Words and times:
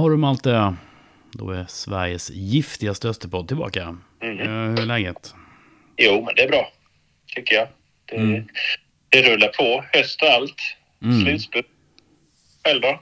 Ja 0.00 0.08
du 0.08 0.16
Malte, 0.16 0.74
då 1.32 1.50
är 1.50 1.64
Sveriges 1.68 2.30
giftigaste 2.30 3.08
Österpodd 3.08 3.48
tillbaka. 3.48 3.96
Mm. 4.22 4.38
Hur 4.38 4.80
är 4.80 4.86
läget? 4.86 5.34
Jo, 5.96 6.24
men 6.24 6.34
det 6.34 6.42
är 6.42 6.48
bra. 6.48 6.72
Tycker 7.26 7.54
jag. 7.54 7.68
Det, 8.04 8.16
Mm. 8.16 8.44
det 9.08 9.22
rullar 9.22 9.48
på. 9.48 9.84
Höst 9.92 10.22
och 10.22 10.28
allt. 10.28 10.62
Mm. 11.02 11.20
Slutspurt. 11.20 11.66
Själv 12.64 12.80
då? 12.80 13.00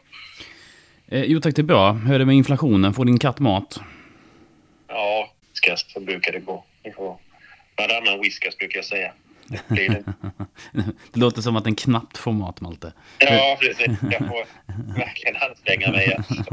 Eh, 1.09 1.23
jo 1.25 1.41
tack, 1.41 1.57
det 1.57 1.61
är 1.63 1.65
bra. 1.65 1.93
Hur 1.93 2.15
är 2.15 2.19
det 2.19 2.25
med 2.27 2.37
inflationen? 2.37 2.95
Får 2.95 3.05
din 3.05 3.19
katt 3.19 3.39
mat? 3.39 3.81
Ja, 4.89 5.33
whiskas 5.51 5.93
så 5.93 6.01
brukar 6.01 6.33
det 6.33 6.41
gå. 6.41 6.65
Varannan 7.77 8.21
whiskas 8.23 8.57
brukar 8.59 8.79
jag 8.79 8.85
säga. 8.85 9.13
Det 9.49 9.69
Blir 9.69 9.89
det. 9.89 10.05
Det 11.13 11.21
låter 11.21 11.43
som 11.43 11.57
att 11.57 11.65
den 11.65 11.75
knappt 11.75 12.19
får 12.19 12.33
mat, 12.33 12.61
Malte. 12.61 12.93
Ja, 13.19 13.59
precis. 13.61 13.99
Jag 14.11 14.29
får 14.29 14.45
verkligen 14.99 15.37
anstränga 15.37 15.91
mig. 15.91 16.15
Alltså. 16.15 16.45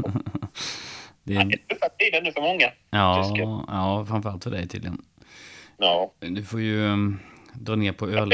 Det 1.22 1.34
är... 1.34 1.42
tuffa 1.42 1.88
tider 1.98 2.22
nu 2.22 2.32
för 2.32 2.40
många. 2.40 2.70
Ja, 2.90 3.24
Tyska. 3.24 3.42
ja, 3.68 4.06
framförallt 4.08 4.44
för 4.44 4.50
dig 4.50 4.68
tydligen. 4.68 5.02
Ja, 5.78 6.12
Du 6.20 6.44
får 6.44 6.60
ju 6.60 6.80
um, 6.80 7.20
dra 7.52 7.76
ner 7.76 7.92
på 7.92 8.08
öl, 8.08 8.32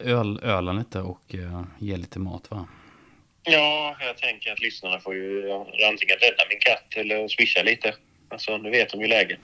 öl, 0.00 0.40
ölen 0.42 0.78
lite 0.78 1.00
och 1.00 1.34
uh, 1.34 1.62
ge 1.78 1.96
lite 1.96 2.18
mat, 2.18 2.50
va? 2.50 2.68
ja, 3.42 3.96
jag 4.00 4.16
tänker 4.16 4.52
att 4.52 4.60
lyssnarna 4.60 5.00
får 5.00 5.14
ju 5.14 5.52
antingen 5.88 6.16
rädda 6.20 6.44
min 6.48 6.58
katt 6.60 6.96
eller 6.96 7.28
swisha 7.28 7.62
lite. 7.62 7.94
Alltså, 8.28 8.58
nu 8.58 8.70
vet 8.70 8.90
de 8.90 9.00
ju 9.00 9.06
läget. 9.06 9.40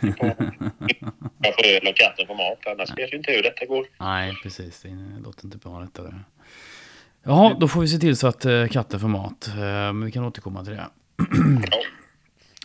Jag 1.42 1.54
får 1.54 1.66
öl 1.66 1.88
och 1.88 1.96
katten 1.96 2.26
får 2.26 2.34
mat. 2.34 2.58
Annars 2.66 2.98
vet 2.98 3.12
ju 3.12 3.16
inte 3.16 3.32
hur 3.32 3.42
detta 3.42 3.66
går. 3.66 3.86
Nej, 4.00 4.34
precis. 4.42 4.82
Det 4.82 5.20
låter 5.24 5.44
inte 5.44 5.58
bra 5.58 5.80
detta. 5.80 6.02
Där. 6.02 6.24
Jaha, 7.22 7.56
då 7.60 7.68
får 7.68 7.80
vi 7.80 7.88
se 7.88 7.98
till 7.98 8.16
så 8.16 8.26
att 8.26 8.46
uh, 8.46 8.68
katten 8.68 9.00
får 9.00 9.08
mat. 9.08 9.48
Uh, 9.48 9.62
men 9.62 10.04
vi 10.04 10.12
kan 10.12 10.24
återkomma 10.24 10.64
till 10.64 10.72
det. 10.72 10.86
Ja. 11.16 11.24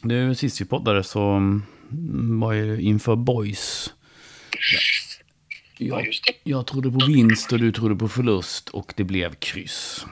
Du, 0.02 0.36
sist 0.36 0.62
vi 0.62 0.66
poddade 0.66 1.04
så 1.04 1.22
mm, 1.22 2.40
var 2.40 2.54
ju 2.54 2.82
inför 2.82 3.16
boys. 3.16 3.94
Ja, 5.78 6.02
Jag, 6.02 6.08
jag 6.44 6.68
trodde 6.68 6.92
på 6.92 7.06
vinst 7.06 7.52
och 7.52 7.60
du 7.60 7.72
trodde 7.72 7.96
på 7.96 8.08
förlust 8.08 8.70
och 8.70 8.94
det 8.96 9.04
blev 9.04 9.34
kryss. 9.34 10.06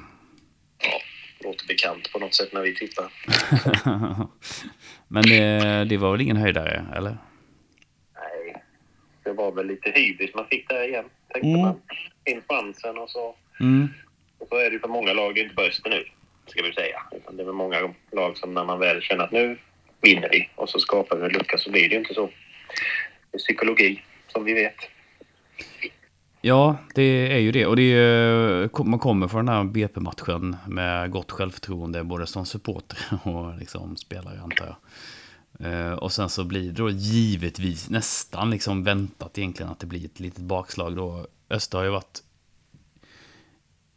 Ja, 0.83 1.01
låter 1.43 1.67
bekant 1.67 2.11
på 2.13 2.19
något 2.19 2.35
sätt 2.35 2.53
när 2.53 2.61
vi 2.61 2.75
tittar. 2.75 3.11
Men 5.07 5.23
det, 5.23 5.85
det 5.89 5.97
var 5.97 6.11
väl 6.11 6.21
ingen 6.21 6.37
höjdare, 6.37 6.85
eller? 6.95 7.17
Det 9.23 9.33
var 9.33 9.51
väl 9.51 9.67
lite 9.67 9.91
hybris 9.95 10.35
man 10.35 10.47
fick 10.47 10.69
där 10.69 10.87
igen. 10.87 11.05
Tänkte 11.33 11.47
Mm. 11.49 11.61
man. 11.61 11.81
In 12.25 12.41
chansen 12.49 12.97
och 12.97 13.09
så. 13.09 13.35
Mm. 13.59 13.87
Och 14.37 14.47
så 14.49 14.55
är 14.55 14.71
det 14.71 14.79
för 14.79 14.87
många 14.87 15.13
lag, 15.13 15.35
det 15.35 15.41
är 15.41 15.43
inte 15.43 15.55
bara 15.55 15.67
Öster 15.67 15.89
nu, 15.89 16.05
ska 16.47 16.61
vi 16.63 16.73
säga. 16.73 17.01
Utan 17.11 17.37
det 17.37 17.43
är 17.43 17.45
väl 17.45 17.53
många 17.55 17.93
lag 18.11 18.37
som 18.37 18.53
när 18.53 18.65
man 18.65 18.79
väl 18.79 19.01
känner 19.01 19.23
att 19.23 19.31
nu 19.31 19.57
vinner 20.01 20.29
vi 20.31 20.49
och 20.55 20.69
så 20.69 20.79
skapar 20.79 21.17
vi 21.17 21.25
en 21.25 21.31
lucka 21.31 21.57
så 21.57 21.71
blir 21.71 21.89
det 21.89 21.95
ju 21.95 21.99
inte 21.99 22.13
så. 22.13 22.29
Det 23.31 23.37
är 23.37 23.39
psykologi, 23.39 24.01
som 24.27 24.43
vi 24.43 24.53
vet. 24.53 24.75
Ja, 26.41 26.77
det 26.95 27.33
är 27.33 27.37
ju 27.39 27.51
det. 27.51 27.65
Och 27.65 27.75
det 27.75 27.93
är, 27.93 28.83
man 28.83 28.99
kommer 28.99 29.27
från 29.27 29.45
den 29.45 29.55
här 29.55 29.63
BP-matchen 29.63 30.57
med 30.67 31.11
gott 31.11 31.31
självförtroende, 31.31 32.03
både 32.03 32.27
som 32.27 32.45
supporter 32.45 32.97
och 33.23 33.57
liksom 33.59 33.95
spelare, 33.97 34.39
antar 34.43 34.65
jag. 34.65 34.75
Eh, 35.59 35.93
Och 35.93 36.11
sen 36.11 36.29
så 36.29 36.43
blir 36.43 36.61
det 36.63 36.71
då 36.71 36.89
givetvis 36.89 37.89
nästan 37.89 38.49
liksom 38.49 38.83
väntat 38.83 39.37
egentligen 39.37 39.71
att 39.71 39.79
det 39.79 39.85
blir 39.85 40.05
ett 40.05 40.19
litet 40.19 40.43
bakslag 40.43 40.95
då. 40.95 41.27
Öster 41.49 41.77
har 41.77 41.85
ju 41.85 41.91
varit 41.91 42.23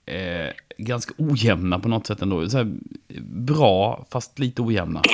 eh, 0.07 0.55
ganska 0.79 1.15
ojämna 1.19 1.79
på 1.79 1.89
något 1.89 2.07
sätt 2.07 2.23
ändå. 2.23 2.49
Så 2.49 2.57
här, 2.57 2.73
bra, 3.23 4.07
fast 4.11 4.39
lite 4.39 4.63
ojämna. 4.63 5.03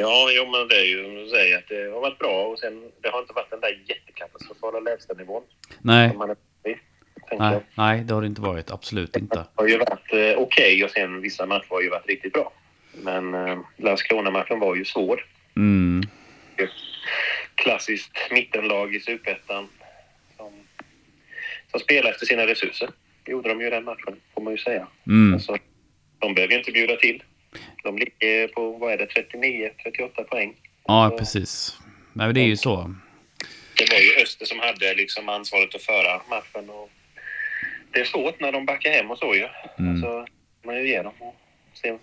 Ja, 0.00 0.28
jo, 0.30 0.50
men 0.50 0.68
det 0.68 0.74
är 0.74 0.84
ju 0.84 1.04
som 1.04 1.14
du 1.14 1.28
säger 1.28 1.58
att 1.58 1.68
det 1.68 1.92
har 1.94 2.00
varit 2.00 2.18
bra 2.18 2.46
och 2.46 2.58
sen 2.58 2.90
det 3.02 3.08
har 3.08 3.20
inte 3.20 3.32
varit 3.32 3.50
den 3.50 3.60
där 3.60 3.84
jättekatastrofala 3.88 4.80
lägsta 4.80 5.14
nivån 5.14 5.42
Nej, 5.78 6.06
är 6.08 6.36
nej, 7.38 7.60
nej, 7.74 8.00
det 8.04 8.14
har 8.14 8.20
det 8.20 8.26
inte 8.26 8.40
varit. 8.40 8.70
Absolut 8.70 9.16
inte. 9.16 9.36
Det 9.36 9.46
har 9.54 9.68
ju 9.68 9.78
varit 9.78 10.12
eh, 10.12 10.42
okej 10.42 10.84
och 10.84 10.90
sen 10.90 11.20
vissa 11.20 11.46
matcher 11.46 11.66
har 11.70 11.80
ju 11.82 11.90
varit 11.90 12.06
riktigt 12.06 12.32
bra. 12.32 12.52
Men 12.92 13.34
eh, 13.34 13.58
Landskrona-matchen 13.76 14.58
var 14.58 14.74
ju 14.76 14.84
svår. 14.84 15.24
Mm. 15.56 16.02
Klassiskt 17.54 18.18
mittenlag 18.30 18.94
i 18.94 19.00
Superettan 19.00 19.68
som, 20.36 20.52
som 21.70 21.80
spelar 21.80 22.10
efter 22.10 22.26
sina 22.26 22.46
resurser. 22.46 22.90
Det 23.24 23.32
gjorde 23.32 23.48
de 23.48 23.60
ju 23.60 23.66
i 23.66 23.70
den 23.70 23.84
matchen, 23.84 24.16
får 24.34 24.42
man 24.42 24.52
ju 24.52 24.58
säga. 24.58 24.86
Mm. 25.06 25.34
Alltså, 25.34 25.56
de 26.18 26.34
behöver 26.34 26.52
ju 26.52 26.58
inte 26.58 26.72
bjuda 26.72 26.96
till. 26.96 27.22
De 27.82 27.98
ligger 27.98 28.48
på, 28.48 28.72
vad 28.72 28.92
är 28.92 28.98
det, 28.98 29.06
39-38 29.06 30.24
poäng. 30.24 30.54
Ja, 30.86 31.16
precis. 31.18 31.78
Nej, 32.12 32.32
det 32.32 32.40
är 32.40 32.46
ju 32.46 32.56
så. 32.56 32.94
Det 33.76 33.92
var 33.92 33.98
ju 33.98 34.22
Öster 34.22 34.46
som 34.46 34.58
hade 34.58 34.94
liksom 34.94 35.28
ansvaret 35.28 35.74
att 35.74 35.82
föra 35.82 36.20
matchen. 36.30 36.70
Och 36.70 36.90
det 37.90 38.00
är 38.00 38.04
svårt 38.04 38.40
när 38.40 38.52
de 38.52 38.66
backar 38.66 38.90
hem 38.90 39.10
och 39.10 39.18
så 39.18 39.34
ju. 39.34 39.48
Mm. 39.78 39.90
Alltså, 39.90 40.26
man 40.64 40.76
ju 40.76 40.88
ger 40.88 41.04
dem 41.04 41.12
och 41.18 41.36
se 41.74 41.98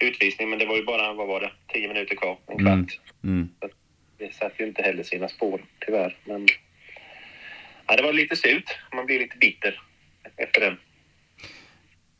utvisning, 0.00 0.50
men 0.50 0.58
det 0.58 0.66
var 0.66 0.76
ju 0.76 0.84
bara, 0.84 1.12
vad 1.12 1.26
var 1.28 1.40
det, 1.40 1.50
10 1.72 1.88
minuter 1.88 2.16
kvar, 2.16 2.38
en 2.46 2.58
kvart. 2.58 3.00
Mm. 3.24 3.48
Mm. 3.62 3.72
Det 4.18 4.34
satte 4.34 4.62
ju 4.62 4.68
inte 4.68 4.82
heller 4.82 5.02
sina 5.02 5.28
spår, 5.28 5.64
tyvärr. 5.86 6.16
Men 6.24 6.46
ja, 7.86 7.96
det 7.96 8.02
var 8.02 8.12
lite 8.12 8.36
surt. 8.36 8.78
Man 8.94 9.06
blir 9.06 9.18
lite 9.18 9.36
bitter 9.36 9.80
efter 10.36 10.60
den. 10.60 10.76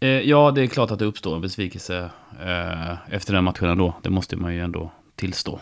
Eh, 0.00 0.20
Ja, 0.28 0.50
det 0.50 0.62
är 0.62 0.66
klart 0.66 0.90
att 0.90 0.98
det 0.98 1.04
uppstår 1.04 1.34
en 1.34 1.40
besvikelse 1.40 2.10
eh, 2.40 3.14
efter 3.14 3.32
den 3.32 3.44
matchen 3.44 3.68
ändå. 3.68 4.00
Det 4.02 4.10
måste 4.10 4.36
man 4.36 4.54
ju 4.54 4.60
ändå 4.60 4.90
tillstå. 5.16 5.60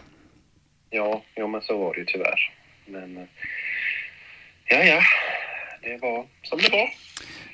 Ja, 0.91 1.23
jo, 1.37 1.49
men 1.49 1.63
så 1.63 1.79
var 1.79 1.95
det 1.95 2.01
ju 2.01 2.07
tyvärr. 2.07 2.53
Men 2.87 3.17
eh, 3.17 3.25
ja, 4.69 4.85
ja, 4.85 5.01
det 5.83 5.99
var 6.03 6.27
som 6.43 6.59
det 6.59 6.73
var. 6.73 6.91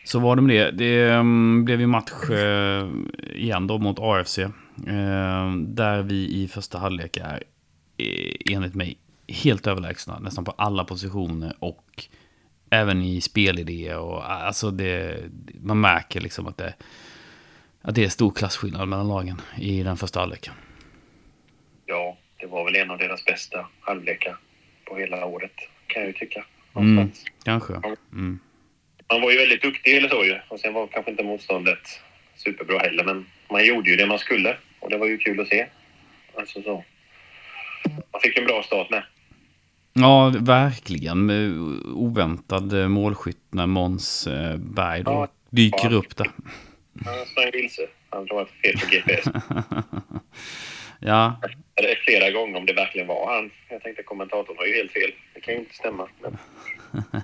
Så 0.04 0.20
var 0.20 0.36
det 0.36 0.42
med 0.42 0.56
det. 0.56 0.70
Det 0.70 1.12
mm, 1.12 1.64
blev 1.64 1.80
ju 1.80 1.86
match 1.86 2.30
eh, 2.30 2.88
igen 3.34 3.66
då 3.66 3.78
mot 3.78 3.98
AFC. 3.98 4.38
Eh, 4.38 4.50
där 5.56 6.02
vi 6.02 6.42
i 6.42 6.48
första 6.48 6.78
halvlek 6.78 7.16
är 7.16 7.42
eh, 7.96 8.54
enligt 8.54 8.74
mig 8.74 8.98
helt 9.28 9.66
överlägsna 9.66 10.18
nästan 10.18 10.44
på 10.44 10.50
alla 10.50 10.84
positioner 10.84 11.56
och 11.58 12.04
även 12.70 13.02
i 13.02 13.20
spelidé 13.20 13.94
och 13.94 14.32
alltså 14.32 14.70
det, 14.70 15.18
man 15.60 15.80
märker 15.80 16.20
liksom 16.20 16.46
att 16.46 16.56
det, 16.56 16.74
att 17.82 17.94
det 17.94 18.04
är 18.04 18.08
stor 18.08 18.30
klasskillnad 18.30 18.88
mellan 18.88 19.08
lagen 19.08 19.40
i 19.58 19.82
den 19.82 19.96
första 19.96 20.20
halvleken. 20.20 20.54
Ja, 21.86 22.16
det 22.40 22.46
var 22.46 22.64
väl 22.64 22.76
en 22.76 22.90
av 22.90 22.98
deras 22.98 23.24
bästa 23.24 23.66
halvlekar 23.80 24.36
på 24.84 24.96
hela 24.96 25.26
året, 25.26 25.52
kan 25.86 26.02
jag 26.02 26.06
ju 26.06 26.12
tycka. 26.12 26.44
Mm, 26.74 27.10
kanske. 27.44 27.80
Mm. 28.12 28.38
Man 29.12 29.20
var 29.22 29.30
ju 29.30 29.38
väldigt 29.38 29.62
duktig 29.62 29.96
eller 29.96 30.08
så 30.08 30.24
ju. 30.24 30.38
Och 30.48 30.60
sen 30.60 30.72
var 30.74 30.86
kanske 30.86 31.10
inte 31.10 31.22
motståndet 31.22 32.00
superbra 32.36 32.78
heller. 32.78 33.04
Men 33.04 33.26
man 33.50 33.66
gjorde 33.66 33.90
ju 33.90 33.96
det 33.96 34.06
man 34.06 34.18
skulle. 34.18 34.56
Och 34.80 34.90
det 34.90 34.98
var 34.98 35.06
ju 35.06 35.18
kul 35.18 35.40
att 35.40 35.48
se. 35.48 35.66
Alltså 36.38 36.62
så. 36.62 36.84
Man 38.12 38.20
fick 38.22 38.38
en 38.38 38.44
bra 38.44 38.62
start 38.62 38.90
med. 38.90 39.02
Ja, 39.92 40.32
verkligen. 40.40 41.30
Oväntad 41.94 42.90
målskytt 42.90 43.38
när 43.50 43.66
Måns 43.66 44.26
eh, 44.26 44.56
Berg 44.56 45.02
då 45.02 45.10
Ja. 45.10 45.28
dyker 45.50 45.90
Ja. 45.90 45.96
upp 45.96 46.16
där. 46.16 46.30
Han 47.04 47.26
sprang 47.26 47.50
vilse. 47.52 47.82
Han 48.10 48.26
tror 48.26 48.42
att 48.42 48.48
det 48.62 48.72
var 48.72 48.80
fel 48.80 48.80
på 48.80 48.86
GPS. 49.12 49.24
ja, 51.02 51.40
Det 51.74 51.92
är 51.92 51.96
flera 51.96 52.30
gånger 52.30 52.58
om 52.58 52.66
det 52.66 52.72
verkligen 52.72 53.06
var 53.06 53.34
han. 53.34 53.50
Jag 53.68 53.82
tänkte 53.82 54.02
kommentatorn 54.02 54.56
har 54.58 54.66
ju 54.66 54.74
helt 54.74 54.92
fel. 54.92 55.10
Det 55.34 55.40
kan 55.40 55.54
ju 55.54 55.60
inte 55.60 55.74
stämma. 55.74 56.08
Men, 56.20 56.36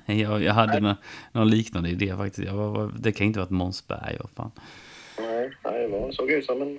jag, 0.19 0.43
jag 0.43 0.53
hade 0.53 0.81
någon, 0.81 0.97
någon 1.33 1.51
liknande 1.51 1.89
idé 1.89 2.17
faktiskt. 2.17 2.47
Jag 2.49 2.55
var, 2.55 2.93
det 2.99 3.13
kan 3.13 3.27
inte 3.27 3.39
vara 3.39 3.47
ett 3.47 3.51
Måns 3.51 3.89
Berg, 3.89 4.17
fan. 4.37 4.51
nej, 5.19 5.51
nej, 5.65 5.89
det 5.89 6.13
såg 6.13 6.31
ut 6.31 6.45
som 6.45 6.63
en 6.63 6.79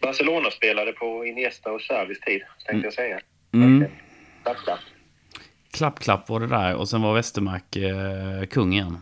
Barcelona-spelare 0.00 0.92
på 0.92 1.26
Iniesta 1.26 1.72
och 1.72 1.80
Xavis 1.80 2.20
tid, 2.20 2.42
tänkte 2.66 2.86
jag 2.86 2.94
säga. 2.94 3.20
Mm. 3.52 3.84
Tack, 4.44 4.64
tack. 4.66 4.80
Klapp, 5.72 5.98
klapp 6.00 6.28
var 6.28 6.40
det 6.40 6.46
där 6.46 6.74
och 6.74 6.88
sen 6.88 7.02
var 7.02 7.14
Westermark 7.14 7.76
eh, 7.76 8.46
kung 8.50 8.72
igen. 8.72 8.98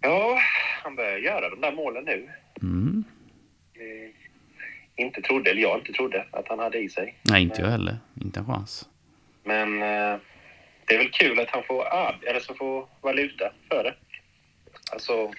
Ja, 0.00 0.38
han 0.82 0.96
börjar 0.96 1.18
göra 1.18 1.50
de 1.50 1.60
där 1.60 1.72
målen 1.72 2.04
nu. 2.04 2.28
Mm. 2.62 3.04
Eh, 3.74 4.23
inte 4.96 5.22
trodde, 5.22 5.50
eller 5.50 5.62
jag 5.62 5.78
inte 5.78 5.92
trodde, 5.92 6.26
att 6.30 6.48
han 6.48 6.58
hade 6.58 6.78
i 6.78 6.88
sig. 6.88 7.14
Nej, 7.22 7.42
inte 7.42 7.60
jag 7.62 7.68
heller. 7.68 7.96
Inte 8.22 8.40
en 8.40 8.46
chans. 8.46 8.88
Men 9.44 9.82
eh, 9.82 10.16
det 10.86 10.94
är 10.94 10.98
väl 10.98 11.10
kul 11.10 11.40
att 11.40 11.50
han 11.50 11.62
får, 11.62 11.84
eller 12.26 12.40
så 12.40 12.54
får 12.54 12.86
valuta 13.00 13.52
för 13.68 13.84
det. 13.84 13.94
Alltså, 14.92 15.32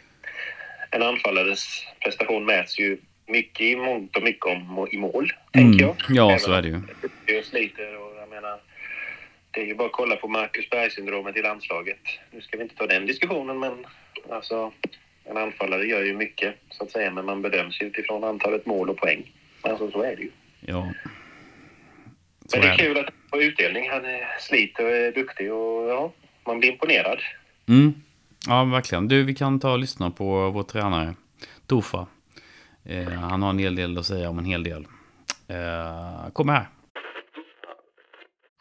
en 0.91 1.01
anfallares 1.01 1.85
prestation 1.99 2.45
mäts 2.45 2.79
ju 2.79 2.97
mycket 3.27 3.61
i 3.61 3.75
mångt 3.75 4.17
och 4.17 4.23
mycket 4.23 4.45
om, 4.45 4.87
i 4.91 4.97
mål, 4.97 5.33
tänker 5.51 5.85
jag. 5.85 5.95
Mm. 6.05 6.15
Ja, 6.15 6.29
Även 6.29 6.39
så 6.39 6.51
är 6.53 6.61
det 6.61 6.67
ju. 6.67 6.81
det 7.25 7.45
sliter 7.45 7.97
och 7.97 8.15
jag 8.19 8.29
menar, 8.29 8.59
det 9.51 9.61
är 9.61 9.65
ju 9.65 9.75
bara 9.75 9.85
att 9.85 9.91
kolla 9.91 10.15
på 10.15 10.27
Marcus 10.27 10.69
Berg-syndromet 10.69 11.37
i 11.37 11.41
landslaget. 11.41 11.99
Nu 12.31 12.41
ska 12.41 12.57
vi 12.57 12.63
inte 12.63 12.75
ta 12.75 12.87
den 12.87 13.05
diskussionen, 13.05 13.59
men 13.59 13.85
alltså 14.29 14.71
en 15.23 15.37
anfallare 15.37 15.85
gör 15.85 16.03
ju 16.03 16.13
mycket, 16.13 16.55
så 16.69 16.83
att 16.83 16.91
säga, 16.91 17.11
men 17.11 17.25
man 17.25 17.41
bedöms 17.41 17.81
ju 17.81 17.85
utifrån 17.85 18.23
antalet 18.23 18.65
mål 18.65 18.89
och 18.89 18.97
poäng. 18.97 19.31
Men 19.65 19.71
alltså, 19.71 19.91
så 19.91 20.03
är 20.03 20.15
det 20.15 20.21
ju. 20.21 20.31
Ja. 20.59 20.93
Men 22.51 22.61
det 22.61 22.67
är 22.67 22.77
kul 22.77 22.97
att 22.97 23.13
får 23.29 23.43
utdelning. 23.43 23.89
Han 23.89 24.05
är, 24.05 24.39
sliter 24.39 24.85
och 24.85 24.91
är 24.91 25.11
duktig 25.11 25.53
och 25.53 25.89
ja, 25.89 26.11
man 26.45 26.59
blir 26.59 26.71
imponerad. 26.71 27.19
Mm. 27.67 27.93
Ja, 28.47 28.63
verkligen. 28.63 29.07
Du, 29.07 29.23
vi 29.23 29.35
kan 29.35 29.59
ta 29.59 29.71
och 29.71 29.79
lyssna 29.79 30.11
på 30.11 30.49
vår 30.49 30.63
tränare, 30.63 31.15
Tofa. 31.67 32.07
Eh, 32.83 33.09
han 33.09 33.43
har 33.43 33.49
en 33.49 33.59
hel 33.59 33.75
del 33.75 33.97
att 33.97 34.05
säga 34.05 34.29
om 34.29 34.39
en 34.39 34.45
hel 34.45 34.63
del. 34.63 34.87
Eh, 35.47 36.31
kom 36.33 36.49
här. 36.49 36.67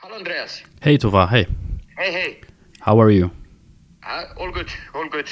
Hello, 0.03 0.17
Andreas. 0.17 0.65
Hej 0.81 0.99
Tova, 0.99 1.27
hej. 1.27 1.49
Hey, 1.97 2.12
hey. 2.12 2.35
How 2.81 3.03
are 3.03 3.12
you? 3.12 3.25
Uh, 3.25 4.43
all 4.43 4.53
good, 4.53 4.71
all 4.95 5.09
good. 5.11 5.29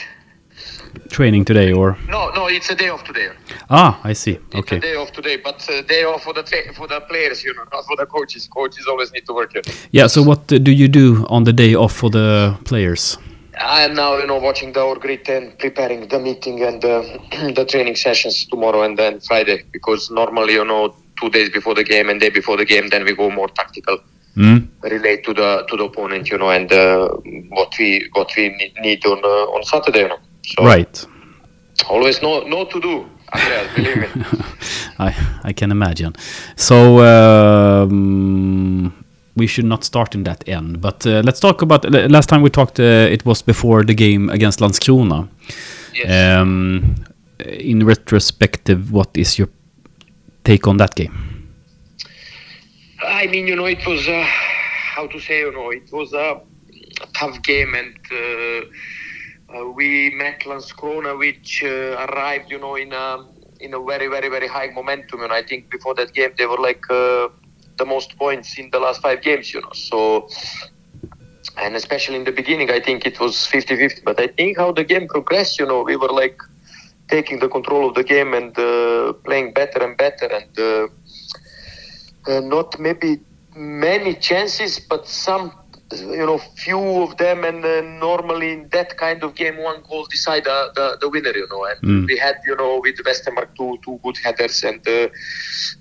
Training 1.08 1.44
today 1.44 1.72
or? 1.72 1.96
No, 2.08 2.30
no, 2.30 2.46
it's 2.48 2.70
a 2.70 2.74
day 2.74 2.88
off 2.88 3.04
today. 3.04 3.28
Ah, 3.70 4.00
I 4.04 4.12
see. 4.14 4.32
It's 4.32 4.54
Okay. 4.54 4.76
a 4.76 4.80
day 4.80 4.94
off 4.94 5.12
today, 5.12 5.36
but 5.36 5.66
uh, 5.70 5.82
day 5.82 6.04
off 6.04 6.22
for 6.22 6.32
the 6.34 6.42
for 6.74 6.86
the 6.86 7.00
players, 7.00 7.44
you 7.44 7.54
know, 7.54 7.64
not 7.72 7.84
for 7.86 7.96
the 7.96 8.06
coaches. 8.06 8.48
Coaches 8.48 8.86
always 8.86 9.12
need 9.12 9.26
to 9.26 9.34
work. 9.34 9.54
Know. 9.54 9.62
Yeah, 9.90 10.06
so 10.08 10.22
what 10.22 10.52
uh, 10.52 10.58
do 10.58 10.70
you 10.70 10.88
do 10.88 11.26
on 11.28 11.44
the 11.44 11.52
day 11.52 11.74
off 11.74 11.92
for 11.92 12.10
the 12.10 12.56
players? 12.64 13.18
I 13.60 13.82
am 13.82 13.94
now, 13.94 14.16
you 14.18 14.26
know, 14.26 14.38
watching 14.38 14.72
the 14.72 14.94
grid 15.00 15.28
and 15.28 15.58
preparing 15.58 16.08
the 16.08 16.18
meeting 16.18 16.62
and 16.62 16.84
uh, 16.84 17.02
the 17.54 17.64
training 17.68 17.96
sessions 17.96 18.46
tomorrow 18.46 18.82
and 18.82 18.98
then 18.98 19.20
Friday 19.20 19.62
because 19.72 20.10
normally, 20.10 20.54
you 20.54 20.64
know, 20.64 20.94
two 21.20 21.30
days 21.30 21.50
before 21.50 21.74
the 21.74 21.84
game 21.84 22.08
and 22.08 22.20
day 22.20 22.30
before 22.30 22.56
the 22.56 22.64
game, 22.64 22.88
then 22.88 23.04
we 23.04 23.14
go 23.14 23.30
more 23.30 23.48
tactical. 23.48 23.98
Mm. 24.34 24.68
relate 24.82 25.24
to 25.24 25.34
the 25.34 25.62
to 25.68 25.76
the 25.76 25.84
opponent, 25.84 26.30
you 26.30 26.38
know, 26.38 26.48
and 26.48 26.72
uh, 26.72 27.06
what 27.50 27.74
we 27.78 28.08
what 28.14 28.30
we 28.34 28.72
need 28.80 29.04
on 29.04 29.18
uh, 29.22 29.54
on 29.54 29.62
Saturday. 29.62 30.00
You 30.00 30.08
know. 30.08 30.18
So 30.44 30.64
Right. 30.64 31.06
always 31.88 32.20
no 32.22 32.40
know 32.46 32.64
to 32.66 32.80
do, 32.80 33.06
Andreas. 33.34 33.68
Believe 33.74 33.96
me. 33.96 34.08
I 34.98 35.14
I 35.44 35.52
can 35.52 35.70
imagine. 35.70 36.12
So 36.56 36.98
um, 37.00 38.92
we 39.36 39.46
should 39.46 39.64
not 39.66 39.84
start 39.84 40.14
in 40.14 40.24
that 40.24 40.48
end, 40.48 40.80
but 40.80 41.06
uh, 41.06 41.22
let's 41.24 41.40
talk 41.40 41.62
about. 41.62 41.84
Last 42.10 42.28
time 42.28 42.42
we 42.42 42.50
talked, 42.50 42.78
uh, 42.80 43.12
it 43.12 43.24
was 43.24 43.42
before 43.42 43.84
the 43.84 43.94
game 43.94 44.28
against 44.30 44.60
Landskrona. 44.60 45.28
Yes. 45.94 46.38
Um, 46.38 46.94
in 47.44 47.84
retrospective, 47.86 48.92
what 48.92 49.08
is 49.16 49.38
your 49.38 49.48
take 50.44 50.66
on 50.68 50.76
that 50.76 50.94
game? 50.94 51.12
I 53.04 53.26
mean, 53.26 53.46
you 53.46 53.56
know, 53.56 53.66
it 53.66 53.84
was 53.86 54.06
uh, 54.08 54.24
how 54.94 55.06
to 55.08 55.18
say, 55.20 55.40
you 55.40 55.52
know, 55.52 55.70
it 55.70 55.90
was 55.92 56.12
a 56.12 56.40
tough 57.14 57.42
game, 57.42 57.74
and 57.74 57.96
uh, 58.12 58.66
we 59.74 60.10
met 60.14 60.40
Landskrona, 60.40 61.18
which 61.18 61.62
uh, 61.64 62.06
arrived, 62.06 62.50
you 62.50 62.58
know, 62.58 62.76
in 62.76 62.92
a 62.92 63.24
in 63.60 63.74
a 63.74 63.80
very, 63.82 64.08
very, 64.08 64.28
very 64.28 64.48
high 64.48 64.68
momentum. 64.68 65.22
And 65.22 65.32
I 65.32 65.42
think 65.42 65.70
before 65.70 65.94
that 65.94 66.12
game, 66.12 66.32
they 66.36 66.46
were 66.46 66.58
like 66.58 66.84
uh, 66.90 67.28
the 67.76 67.84
most 67.84 68.16
points 68.18 68.58
in 68.58 68.70
the 68.70 68.80
last 68.80 69.00
five 69.00 69.22
games, 69.22 69.52
you 69.54 69.60
know. 69.60 69.72
So, 69.72 70.28
and 71.58 71.76
especially 71.76 72.16
in 72.16 72.24
the 72.24 72.32
beginning, 72.32 72.70
I 72.70 72.80
think 72.80 73.06
it 73.06 73.20
was 73.20 73.36
50-50. 73.36 74.04
But 74.04 74.18
I 74.20 74.28
think 74.28 74.58
how 74.58 74.72
the 74.72 74.84
game 74.84 75.06
progressed, 75.08 75.58
you 75.58 75.66
know, 75.66 75.82
we 75.82 75.96
were 75.96 76.08
like 76.08 76.40
taking 77.08 77.38
the 77.38 77.48
control 77.48 77.88
of 77.88 77.94
the 77.94 78.04
game 78.04 78.34
and 78.34 78.58
uh, 78.58 79.12
playing 79.24 79.52
better 79.52 79.78
and 79.84 79.96
better, 79.96 80.26
and. 80.26 80.58
Uh, 80.58 80.88
uh, 82.26 82.40
not 82.40 82.78
maybe 82.78 83.20
many 83.54 84.14
chances, 84.14 84.78
but 84.78 85.08
some, 85.08 85.52
you 86.00 86.24
know, 86.26 86.38
few 86.38 86.80
of 87.02 87.16
them. 87.18 87.44
And 87.44 87.64
uh, 87.64 87.80
normally 87.82 88.52
in 88.52 88.68
that 88.72 88.96
kind 88.96 89.22
of 89.22 89.34
game, 89.34 89.58
one 89.58 89.82
goal 89.88 90.06
decide 90.10 90.46
uh, 90.46 90.68
the, 90.74 90.96
the 91.00 91.08
winner, 91.08 91.32
you 91.34 91.46
know. 91.50 91.64
And 91.64 91.78
Mm. 91.82 92.06
we 92.08 92.16
had, 92.18 92.36
you 92.46 92.56
know, 92.56 92.80
with 92.82 92.96
Westermark 93.04 93.48
two 93.56 93.78
two 93.84 93.98
good 94.04 94.16
headers, 94.24 94.62
and 94.64 94.80
uh, 94.88 95.08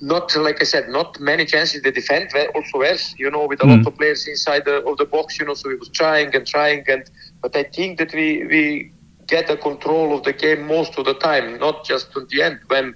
not 0.01 0.35
like 0.35 0.57
I 0.61 0.65
said, 0.65 0.89
not 0.89 1.19
many 1.19 1.45
chances. 1.45 1.81
The 1.81 1.91
defend 1.91 2.29
also 2.55 2.79
worse, 2.79 3.13
you 3.17 3.29
know, 3.29 3.45
with 3.45 3.61
a 3.61 3.65
Mm. 3.65 3.69
lot 3.69 3.85
of 3.87 3.97
players 3.97 4.27
inside 4.27 4.63
the, 4.65 4.77
of 4.85 4.97
the 4.97 5.05
box, 5.05 5.39
you 5.39 5.45
know. 5.45 5.53
So 5.53 5.69
we 5.69 5.75
was 5.75 5.89
trying 5.89 6.35
and 6.35 6.45
trying, 6.45 6.83
and 6.87 7.03
but 7.41 7.55
I 7.55 7.63
think 7.63 7.97
that 7.99 8.13
we 8.13 8.45
we 8.53 8.91
get 9.27 9.47
the 9.47 9.57
control 9.57 10.13
of 10.15 10.23
the 10.23 10.33
game 10.33 10.67
most 10.67 10.97
of 10.97 11.05
the 11.05 11.13
time, 11.15 11.57
not 11.59 11.85
just 11.85 12.07
at 12.17 12.27
the 12.29 12.41
end 12.41 12.59
when 12.67 12.95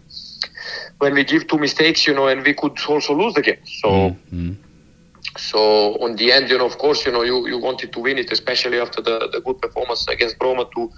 when 1.00 1.14
we 1.14 1.24
give 1.24 1.48
two 1.48 1.58
mistakes, 1.58 2.08
you 2.08 2.14
know, 2.14 2.28
and 2.28 2.44
we 2.44 2.54
could 2.54 2.78
also 2.88 3.14
lose 3.14 3.34
the 3.34 3.42
game. 3.42 3.64
So, 3.82 4.16
Mm. 4.34 4.56
So 5.38 5.96
on 6.02 6.16
the 6.16 6.32
end, 6.32 6.50
you 6.50 6.58
know, 6.58 6.66
of 6.66 6.78
course, 6.78 7.06
you 7.06 7.12
know, 7.12 7.22
you, 7.24 7.48
you 7.48 7.58
wanted 7.58 7.92
to 7.94 8.00
win 8.00 8.18
it, 8.18 8.32
especially 8.32 8.80
after 8.80 9.02
the, 9.02 9.30
the 9.32 9.42
good 9.42 9.60
performance 9.62 10.06
against 10.08 10.36
Roma 10.42 10.66
to 10.76 10.90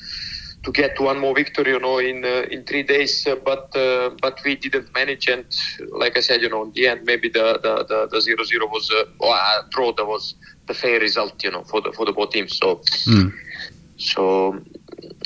to 0.64 0.72
get 0.72 1.00
one 1.00 1.20
more 1.20 1.36
victory, 1.36 1.72
you 1.72 1.80
know, 1.80 2.00
in 2.00 2.24
uh, 2.26 2.44
in 2.52 2.64
three 2.66 2.84
days. 2.84 3.26
Uh, 3.28 3.36
but 3.46 3.70
uh, 3.76 4.10
but 4.22 4.40
we 4.46 4.56
didn't 4.56 4.90
manage, 4.96 5.28
and 5.28 5.46
like 5.92 6.18
I 6.18 6.22
said, 6.22 6.42
you 6.42 6.50
know, 6.50 6.64
in 6.64 6.72
the 6.74 6.88
end, 6.88 7.02
maybe 7.06 7.30
the 7.30 7.60
the 7.64 7.86
the, 7.88 8.08
the 8.12 8.22
zero 8.22 8.44
zero 8.44 8.68
was 8.68 8.90
uh, 8.92 9.04
or 9.26 9.34
uh, 9.34 9.62
draw 9.72 9.92
that 9.98 10.06
was 10.06 10.36
the 10.68 10.74
fair 10.74 11.00
result, 11.00 11.44
you 11.44 11.52
know, 11.52 11.64
for 11.64 11.82
the 11.82 11.92
for 11.92 12.06
the 12.06 12.14
both 12.14 12.32
teams. 12.32 12.58
So 12.58 12.82
Mm. 13.08 13.32
so 13.98 14.60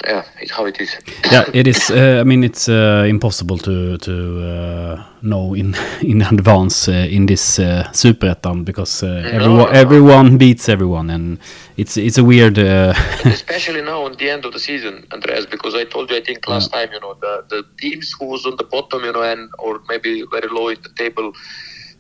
yeah, 0.06 0.24
it's 0.42 0.52
how 0.52 0.66
it 0.66 0.80
is. 0.80 0.96
yeah, 1.32 1.46
it 1.54 1.68
is. 1.68 1.92
Uh, 1.92 2.20
I 2.22 2.24
mean, 2.24 2.44
it's 2.44 2.68
uh, 2.70 3.06
impossible 3.08 3.58
to 3.60 3.98
to 3.98 4.14
uh, 4.42 5.04
know 5.22 5.54
in 5.54 5.76
in 6.02 6.22
advance 6.22 6.88
uh, 6.88 7.08
in 7.10 7.26
this 7.26 7.60
uh, 7.60 7.88
superettan 7.92 8.66
because 8.66 9.04
uh, 9.04 9.30
everyone 9.32 9.58
no. 9.58 9.66
everyone 9.66 10.38
beats 10.38 10.70
everyone, 10.70 11.10
and 11.10 11.40
it's 11.78 11.98
it's 11.98 12.18
a 12.18 12.24
weird. 12.24 12.58
Uh, 12.58 12.94
especially 13.26 13.82
now 13.82 14.06
at 14.08 14.18
the 14.18 14.30
end 14.30 14.46
of 14.46 14.54
the 14.54 14.60
season, 14.60 15.06
Andreas, 15.12 15.46
because 15.46 15.76
I 15.76 15.86
told 15.86 16.10
you, 16.10 16.18
I 16.18 16.22
think 16.22 16.48
last 16.48 16.72
time, 16.72 16.90
you 16.94 17.00
know, 17.00 17.16
the, 17.16 17.46
the 17.50 17.64
teams 17.78 18.14
who 18.20 18.26
was 18.26 18.46
on 18.46 18.56
the 18.58 18.64
bottom, 18.64 19.04
you 19.04 19.12
know, 19.12 19.24
and 19.24 19.50
or 19.60 19.82
maybe 19.90 20.24
very 20.32 20.48
low 20.50 20.70
in 20.70 20.82
the 20.82 20.90
table 20.96 21.34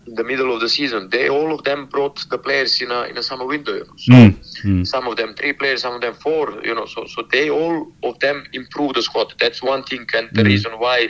the 0.06 0.24
middle 0.24 0.53
of 0.53 0.59
the 0.62 0.69
season, 0.69 1.09
they 1.12 1.30
all 1.30 1.53
of 1.53 1.63
them 1.63 1.88
brought 1.92 2.19
the 2.31 2.38
players 2.38 2.81
in 2.81 2.92
a 2.92 3.03
in 3.03 3.18
a 3.18 3.24
summer 3.24 3.45
window, 3.45 3.74
you 3.74 3.81
know. 3.81 3.98
So 3.98 4.31
Mm, 4.63 4.86
some 4.86 5.07
of 5.07 5.15
them 5.18 5.33
three 5.33 5.53
players, 5.53 5.81
some 5.81 5.95
of 5.95 6.01
them 6.01 6.13
four, 6.13 6.62
you 6.63 6.74
know. 6.75 6.86
So 6.86 7.06
so 7.07 7.24
they 7.31 7.50
all 7.50 7.85
of 8.04 8.19
them 8.19 8.45
improved 8.54 8.95
the 8.95 9.02
squad. 9.04 9.28
That's 9.40 9.61
one 9.64 9.83
thing, 9.83 10.06
and 10.14 10.30
the 10.35 10.44
Mm. 10.44 10.47
reason 10.52 10.71
why. 10.80 11.09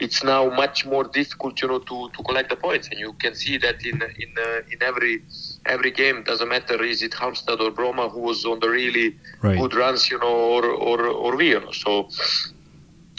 It's 0.00 0.22
now 0.24 0.48
much 0.50 0.84
more 0.84 1.04
difficult, 1.04 1.60
you 1.62 1.68
know, 1.68 1.78
to, 1.78 2.10
to 2.16 2.22
collect 2.24 2.50
the 2.50 2.56
points, 2.56 2.88
and 2.90 3.00
you 3.00 3.14
can 3.20 3.34
see 3.34 3.56
that 3.58 3.76
in 3.84 3.94
in 4.22 4.30
uh, 4.46 4.60
in 4.72 4.78
every 4.82 5.20
every 5.66 5.90
game. 5.90 6.22
Doesn't 6.24 6.48
matter 6.48 6.82
is 6.82 7.02
it 7.02 7.12
Halmstad 7.12 7.60
or 7.60 7.70
Broma 7.70 8.10
who 8.10 8.20
was 8.20 8.44
on 8.44 8.58
the 8.60 8.68
really 8.68 9.14
Right. 9.42 9.56
good 9.58 9.74
runs, 9.74 10.10
you 10.10 10.18
know, 10.18 10.36
or 10.54 10.64
or 10.66 11.06
or 11.06 11.36
we, 11.36 11.48
you 11.50 11.60
know. 11.60 11.72
So 11.72 12.08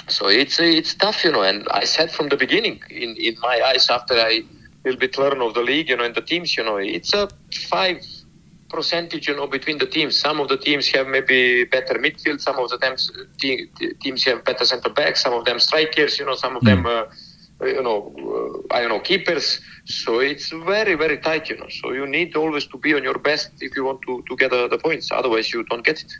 so 0.10 0.28
it's 0.28 0.60
it's 0.60 0.96
tough, 0.96 1.24
you 1.24 1.32
know. 1.32 1.42
And 1.44 1.68
I 1.72 1.86
said 1.86 2.12
from 2.12 2.30
the 2.30 2.38
beginning, 2.38 2.80
in 2.90 3.16
in 3.18 3.36
my 3.42 3.62
eyes, 3.70 3.88
after 3.90 4.16
I 4.16 4.44
little 4.86 5.00
bit 5.00 5.18
learn 5.18 5.42
of 5.42 5.54
the 5.54 5.62
league, 5.62 5.90
you 5.90 5.98
know, 5.98 6.04
and 6.04 6.16
the 6.16 6.22
teams, 6.22 6.58
you 6.58 6.64
know, 6.64 6.78
it's 6.78 7.14
a 7.14 7.28
five 7.70 8.06
percentage, 8.70 9.28
you 9.28 9.36
know, 9.36 9.48
between 9.48 9.78
the 9.78 9.86
teams. 9.86 10.18
Some 10.18 10.40
of 10.40 10.50
the 10.50 10.58
teams 10.58 10.88
have 10.90 11.08
maybe 11.08 11.64
better 11.66 11.96
midfield. 11.96 12.42
Some 12.42 12.58
of 12.60 12.70
the 12.70 12.78
teams 12.78 13.12
te- 13.40 13.68
te- 13.78 13.94
teams 14.02 14.24
have 14.26 14.44
better 14.44 14.66
centre 14.66 14.90
backs. 14.90 15.24
Some 15.24 15.34
of 15.34 15.46
them 15.46 15.60
strikers, 15.60 16.20
you 16.20 16.26
know. 16.26 16.36
Some 16.36 16.56
of 16.58 16.64
them. 16.64 16.86
Uh, 16.86 17.04
you 17.62 17.82
know, 17.82 18.14
uh, 18.20 18.76
I 18.76 18.82
don't 18.82 18.90
know, 18.90 19.00
keepers. 19.00 19.60
So 19.86 20.20
it's 20.20 20.50
very, 20.50 20.96
very 20.96 21.18
tight, 21.18 21.50
you 21.50 21.58
know. 21.58 21.68
So 21.70 21.92
you 21.92 22.06
need 22.06 22.36
always 22.36 22.68
to 22.68 22.78
be 22.78 22.94
on 22.94 23.04
your 23.04 23.18
best 23.18 23.50
if 23.62 23.76
you 23.76 23.84
want 23.84 24.02
to, 24.04 24.24
to 24.30 24.36
get 24.36 24.54
uh, 24.54 24.68
the 24.68 24.78
points. 24.78 25.10
Otherwise, 25.12 25.52
you 25.54 25.64
don't 25.64 25.84
get 25.84 26.04
it. 26.04 26.18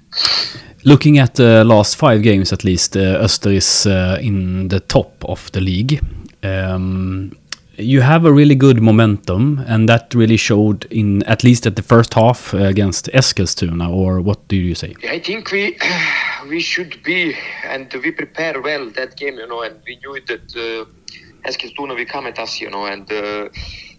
Looking 0.84 1.20
at 1.20 1.36
the 1.36 1.64
last 1.64 1.96
five 1.98 2.24
games, 2.24 2.52
at 2.52 2.64
least, 2.64 2.96
uh, 2.96 3.24
Öster 3.24 3.52
is 3.52 3.86
uh, 3.86 4.18
in 4.22 4.70
the 4.70 4.80
top 4.80 5.24
of 5.26 5.52
the 5.52 5.62
league. 5.62 6.02
Um, 6.44 7.38
you 7.78 8.02
have 8.02 8.26
a 8.26 8.34
really 8.34 8.56
good 8.56 8.82
momentum, 8.82 9.64
and 9.68 9.88
that 9.88 10.14
really 10.14 10.38
showed 10.38 10.86
in 10.92 11.24
at 11.24 11.44
least 11.44 11.66
at 11.68 11.76
the 11.76 11.82
first 11.82 12.14
half 12.14 12.54
against 12.54 13.08
Eskilstuna. 13.14 13.90
Or 13.90 14.20
what 14.22 14.48
do 14.48 14.56
you 14.56 14.76
say? 14.76 14.96
I 15.08 15.20
think 15.20 15.52
we 15.52 15.78
we 16.50 16.60
should 16.60 17.02
be 17.04 17.36
and 17.64 17.92
we 17.94 18.12
prepare 18.12 18.62
well 18.62 18.90
that 18.92 19.16
game, 19.16 19.38
you 19.38 19.48
know, 19.48 19.62
and 19.62 19.80
we 19.86 19.98
knew 19.98 20.20
that 20.28 20.56
uh, 20.56 21.50
Eskilstuna 21.50 21.96
will 21.96 22.06
come 22.06 22.28
at 22.28 22.40
us, 22.40 22.60
you 22.60 22.70
know, 22.70 22.86
and 22.86 23.12
uh, 23.12 23.50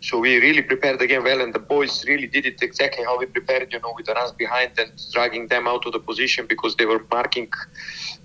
so 0.00 0.18
we 0.18 0.38
really 0.38 0.62
prepared 0.62 0.98
the 0.98 1.06
game 1.06 1.24
well, 1.24 1.40
and 1.40 1.52
the 1.54 1.58
boys 1.58 2.04
really 2.06 2.26
did 2.26 2.46
it 2.46 2.62
exactly 2.62 3.04
how 3.04 3.18
we 3.18 3.26
prepared, 3.26 3.72
you 3.72 3.80
know, 3.80 3.92
with 3.96 4.06
the 4.06 4.14
runs 4.14 4.32
behind 4.32 4.72
and 4.78 4.90
dragging 5.12 5.48
them 5.48 5.66
out 5.66 5.86
of 5.86 5.92
the 5.92 6.00
position 6.00 6.46
because 6.46 6.76
they 6.76 6.86
were 6.86 7.04
marking, 7.10 7.50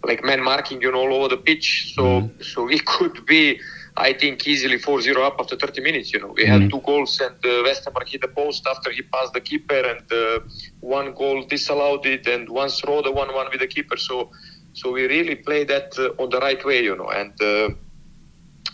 like 0.03 0.23
men 0.23 0.41
marking, 0.41 0.81
you 0.81 0.91
know, 0.91 0.99
all 0.99 1.13
over 1.13 1.29
the 1.29 1.37
pitch. 1.37 1.93
So 1.95 2.29
so 2.41 2.65
we 2.65 2.79
could 2.79 3.25
be. 3.25 3.59
I 3.95 4.13
think 4.13 4.47
easily 4.47 4.79
4-0 4.79 5.17
up 5.17 5.35
after 5.39 5.55
30 5.55 5.81
minutes. 5.81 6.11
You 6.11 6.19
know, 6.19 6.33
we 6.35 6.45
had 6.45 6.69
two 6.69 6.81
goals, 6.81 7.19
and 7.21 7.35
uh, 7.45 7.63
Westermark 7.67 8.07
hit 8.07 8.21
the 8.21 8.27
post 8.27 8.65
after 8.67 8.89
he 8.91 9.03
passed 9.03 9.33
the 9.33 9.41
keeper, 9.41 9.75
and 9.75 10.11
uh, 10.11 10.39
one 10.79 11.13
goal 11.13 11.43
disallowed 11.43 12.05
it, 12.05 12.25
and 12.25 12.49
one 12.49 12.69
throw 12.69 13.03
the 13.03 13.11
one-one 13.11 13.47
with 13.51 13.59
the 13.59 13.67
keeper. 13.67 13.97
So, 13.97 14.31
so 14.73 14.91
we 14.91 15.05
really 15.05 15.35
played 15.35 15.67
that 15.67 15.97
uh, 15.99 16.21
on 16.21 16.29
the 16.29 16.39
right 16.39 16.63
way, 16.65 16.83
you 16.83 16.95
know, 16.95 17.09
and 17.09 17.39
uh, 17.41 17.69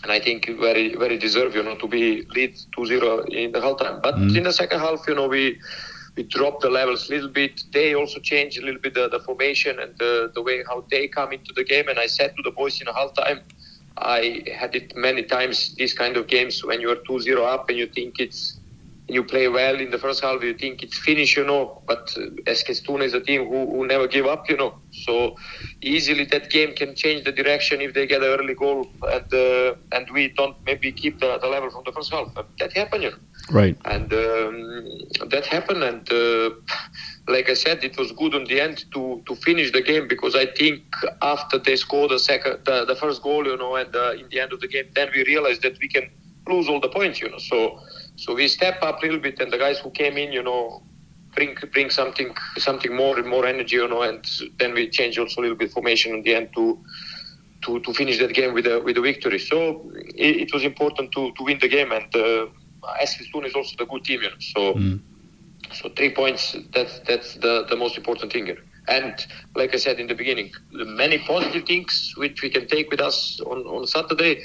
and 0.02 0.10
I 0.10 0.20
think 0.20 0.48
very 0.58 0.94
very 0.96 1.18
deserve, 1.18 1.54
you 1.54 1.62
know, 1.62 1.76
to 1.76 1.86
be 1.86 2.24
lead 2.34 2.56
2-0 2.78 3.28
in 3.28 3.52
the 3.52 3.60
half 3.60 3.78
time. 3.78 4.00
But 4.02 4.14
in 4.14 4.44
the 4.44 4.52
second 4.52 4.80
half, 4.80 5.06
you 5.06 5.14
know, 5.14 5.28
we 5.28 5.60
we 6.16 6.22
dropped 6.22 6.62
the 6.62 6.70
levels 6.70 7.08
a 7.08 7.14
little 7.14 7.28
bit. 7.28 7.62
They 7.72 7.94
also 7.94 8.20
changed 8.20 8.58
a 8.58 8.64
little 8.64 8.80
bit 8.80 8.94
the, 8.94 9.08
the 9.08 9.20
formation 9.20 9.78
and 9.78 9.96
the, 9.98 10.30
the 10.34 10.42
way 10.42 10.62
how 10.66 10.84
they 10.90 11.08
come 11.08 11.32
into 11.32 11.52
the 11.54 11.64
game. 11.64 11.88
And 11.88 11.98
I 11.98 12.06
said 12.06 12.34
to 12.36 12.42
the 12.42 12.50
boys 12.50 12.80
in 12.80 12.86
the 12.86 12.94
half 12.94 13.14
time, 13.14 13.40
I 14.00 14.44
had 14.56 14.74
it 14.74 14.96
many 14.96 15.22
times. 15.22 15.74
These 15.76 15.94
kind 15.94 16.16
of 16.16 16.26
games 16.26 16.64
when 16.64 16.80
you 16.80 16.90
are 16.90 16.96
2-0 16.96 17.44
up 17.46 17.68
and 17.68 17.78
you 17.78 17.86
think 17.86 18.18
it's 18.18 18.60
you 19.10 19.24
play 19.24 19.48
well 19.48 19.78
in 19.80 19.90
the 19.90 19.98
first 19.98 20.22
half, 20.22 20.42
you 20.42 20.54
think 20.54 20.82
it's 20.82 20.96
finished, 20.98 21.36
you 21.36 21.44
know. 21.44 21.82
But 21.86 22.14
uh, 22.16 22.50
is 22.50 23.14
a 23.14 23.20
team 23.20 23.48
who, 23.48 23.66
who 23.66 23.86
never 23.86 24.06
give 24.06 24.26
up, 24.26 24.48
you 24.48 24.56
know. 24.56 24.74
So 24.92 25.36
easily 25.82 26.24
that 26.26 26.50
game 26.50 26.74
can 26.74 26.94
change 26.94 27.24
the 27.24 27.32
direction 27.32 27.80
if 27.80 27.92
they 27.94 28.06
get 28.06 28.22
an 28.22 28.28
early 28.28 28.54
goal 28.54 28.86
and 29.12 29.34
uh, 29.34 29.74
and 29.92 30.08
we 30.12 30.28
don't 30.36 30.56
maybe 30.64 30.92
keep 30.92 31.18
the, 31.20 31.38
the 31.38 31.48
level 31.48 31.70
from 31.70 31.82
the 31.84 31.92
first 31.92 32.12
half. 32.12 32.28
But 32.34 32.48
that 32.58 32.72
happened, 32.72 33.02
you 33.02 33.10
know. 33.10 33.16
Right. 33.50 33.76
And 33.84 34.12
um, 34.12 34.88
that 35.28 35.44
happened, 35.46 35.82
and 35.82 36.10
uh, 36.12 36.50
like 37.26 37.50
I 37.50 37.54
said, 37.54 37.82
it 37.82 37.98
was 37.98 38.12
good 38.12 38.34
in 38.34 38.44
the 38.44 38.60
end 38.60 38.84
to 38.94 39.22
to 39.26 39.34
finish 39.34 39.72
the 39.72 39.82
game 39.82 40.06
because 40.06 40.36
I 40.36 40.46
think 40.46 40.82
after 41.20 41.58
they 41.58 41.76
scored 41.76 42.10
the 42.12 42.18
second, 42.18 42.64
the, 42.64 42.84
the 42.84 42.94
first 42.94 43.22
goal, 43.22 43.44
you 43.46 43.56
know, 43.56 43.74
and 43.74 43.94
uh, 43.94 44.12
in 44.12 44.28
the 44.30 44.40
end 44.40 44.52
of 44.52 44.60
the 44.60 44.68
game, 44.68 44.86
then 44.94 45.10
we 45.14 45.24
realized 45.24 45.62
that 45.62 45.78
we 45.80 45.88
can 45.88 46.08
lose 46.46 46.68
all 46.68 46.80
the 46.80 46.88
points, 46.88 47.20
you 47.20 47.28
know. 47.28 47.38
So 47.38 47.80
so 48.16 48.34
we 48.34 48.46
step 48.46 48.78
up 48.82 49.02
a 49.02 49.06
little 49.06 49.20
bit, 49.20 49.40
and 49.40 49.52
the 49.52 49.58
guys 49.58 49.80
who 49.80 49.90
came 49.90 50.16
in, 50.16 50.32
you 50.32 50.42
know, 50.42 50.82
bring 51.34 51.56
bring 51.72 51.90
something 51.90 52.34
something 52.56 52.94
more 52.94 53.16
more 53.24 53.46
energy, 53.46 53.76
you 53.76 53.88
know, 53.88 54.02
and 54.02 54.24
then 54.58 54.74
we 54.74 54.88
change 54.90 55.18
also 55.18 55.40
a 55.40 55.42
little 55.42 55.56
bit 55.56 55.72
formation 55.72 56.14
in 56.14 56.22
the 56.22 56.34
end 56.34 56.50
to. 56.54 56.78
To, 57.66 57.78
to 57.80 57.92
finish 57.92 58.18
that 58.20 58.32
game 58.32 58.54
with 58.54 58.66
a 58.66 58.80
with 58.80 58.96
a 58.96 59.02
victory, 59.02 59.38
so 59.38 59.92
it, 59.94 60.48
it 60.48 60.54
was 60.54 60.64
important 60.64 61.12
to, 61.12 61.30
to 61.36 61.42
win 61.44 61.58
the 61.60 61.68
game, 61.68 61.92
and 61.92 62.16
uh, 62.16 62.46
Eskilstuna 63.02 63.46
is 63.46 63.54
also 63.54 63.74
the 63.78 63.86
good 63.86 64.04
team, 64.04 64.22
you 64.22 64.28
know. 64.30 64.36
So 64.40 64.74
Mm. 64.74 65.00
so 65.72 65.88
three 65.90 66.10
points. 66.14 66.56
That's 66.74 67.00
that's 67.08 67.34
the 67.34 67.66
the 67.68 67.76
most 67.76 67.96
important 67.96 68.32
thing 68.32 68.46
here. 68.46 68.58
And 68.88 69.14
like 69.54 69.74
I 69.74 69.78
said 69.78 70.00
in 70.00 70.06
the 70.08 70.14
beginning, 70.14 70.50
many 70.72 71.18
positive 71.18 71.64
things 71.64 72.12
which 72.16 72.42
we 72.42 72.50
can 72.50 72.66
take 72.66 72.90
with 72.90 73.00
us 73.00 73.40
on 73.46 73.58
on 73.66 73.86
Saturday, 73.86 74.42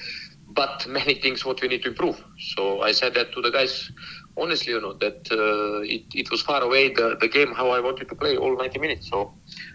but 0.47 0.85
many 0.87 1.15
things 1.15 1.45
what 1.45 1.61
we 1.61 1.67
need 1.67 1.81
to 1.83 1.89
improve. 1.89 2.17
So 2.55 2.81
I 2.81 2.91
said 2.91 3.13
that 3.15 3.33
to 3.33 3.41
the 3.41 3.51
guys. 3.51 3.91
Honestly, 4.37 4.73
you 4.73 4.81
know 4.81 4.93
that 4.93 5.19
uh, 5.31 5.79
it, 5.95 6.03
it 6.13 6.29
was 6.31 6.41
far 6.41 6.61
away 6.61 6.93
the, 6.93 7.15
the 7.21 7.27
game 7.27 7.53
how 7.53 7.69
I 7.69 7.79
wanted 7.79 8.09
to 8.09 8.15
play 8.15 8.35
all 8.37 8.55
90 8.57 8.79
minutes. 8.79 9.09
So 9.09 9.31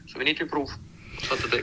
so 0.06 0.18
we 0.18 0.24
need 0.24 0.36
to 0.36 0.42
improve 0.44 0.68
Saturday. 1.22 1.62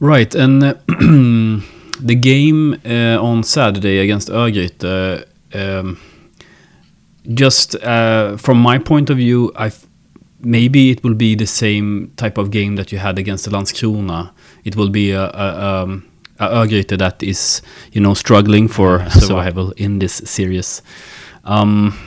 Right, 0.00 0.34
and 0.34 0.62
uh, 0.62 0.74
the 2.00 2.14
game 2.14 2.74
uh, 2.84 3.20
on 3.20 3.42
Saturday 3.42 3.98
against 3.98 4.28
Örgryte, 4.28 5.24
um, 5.54 5.98
just 7.34 7.74
uh, 7.76 8.36
from 8.36 8.58
my 8.58 8.78
point 8.78 9.10
of 9.10 9.16
view, 9.18 9.52
I 9.56 9.70
maybe 10.40 10.90
it 10.90 11.02
will 11.02 11.14
be 11.14 11.34
the 11.34 11.46
same 11.46 12.12
type 12.16 12.38
of 12.38 12.50
game 12.50 12.76
that 12.76 12.92
you 12.92 12.98
had 12.98 13.18
against 13.18 13.44
the 13.44 13.50
Landskrona. 13.50 14.30
It 14.64 14.76
will 14.76 14.88
be 14.88 15.10
a, 15.10 15.24
a, 15.30 15.82
um, 15.82 16.08
a 16.38 16.48
Örgryte 16.48 16.96
that 16.98 17.22
is, 17.22 17.62
you 17.92 18.00
know, 18.00 18.14
struggling 18.14 18.68
for 18.68 19.08
survival 19.10 19.72
in 19.76 19.98
this 19.98 20.14
series. 20.24 20.82
Um, 21.44 21.98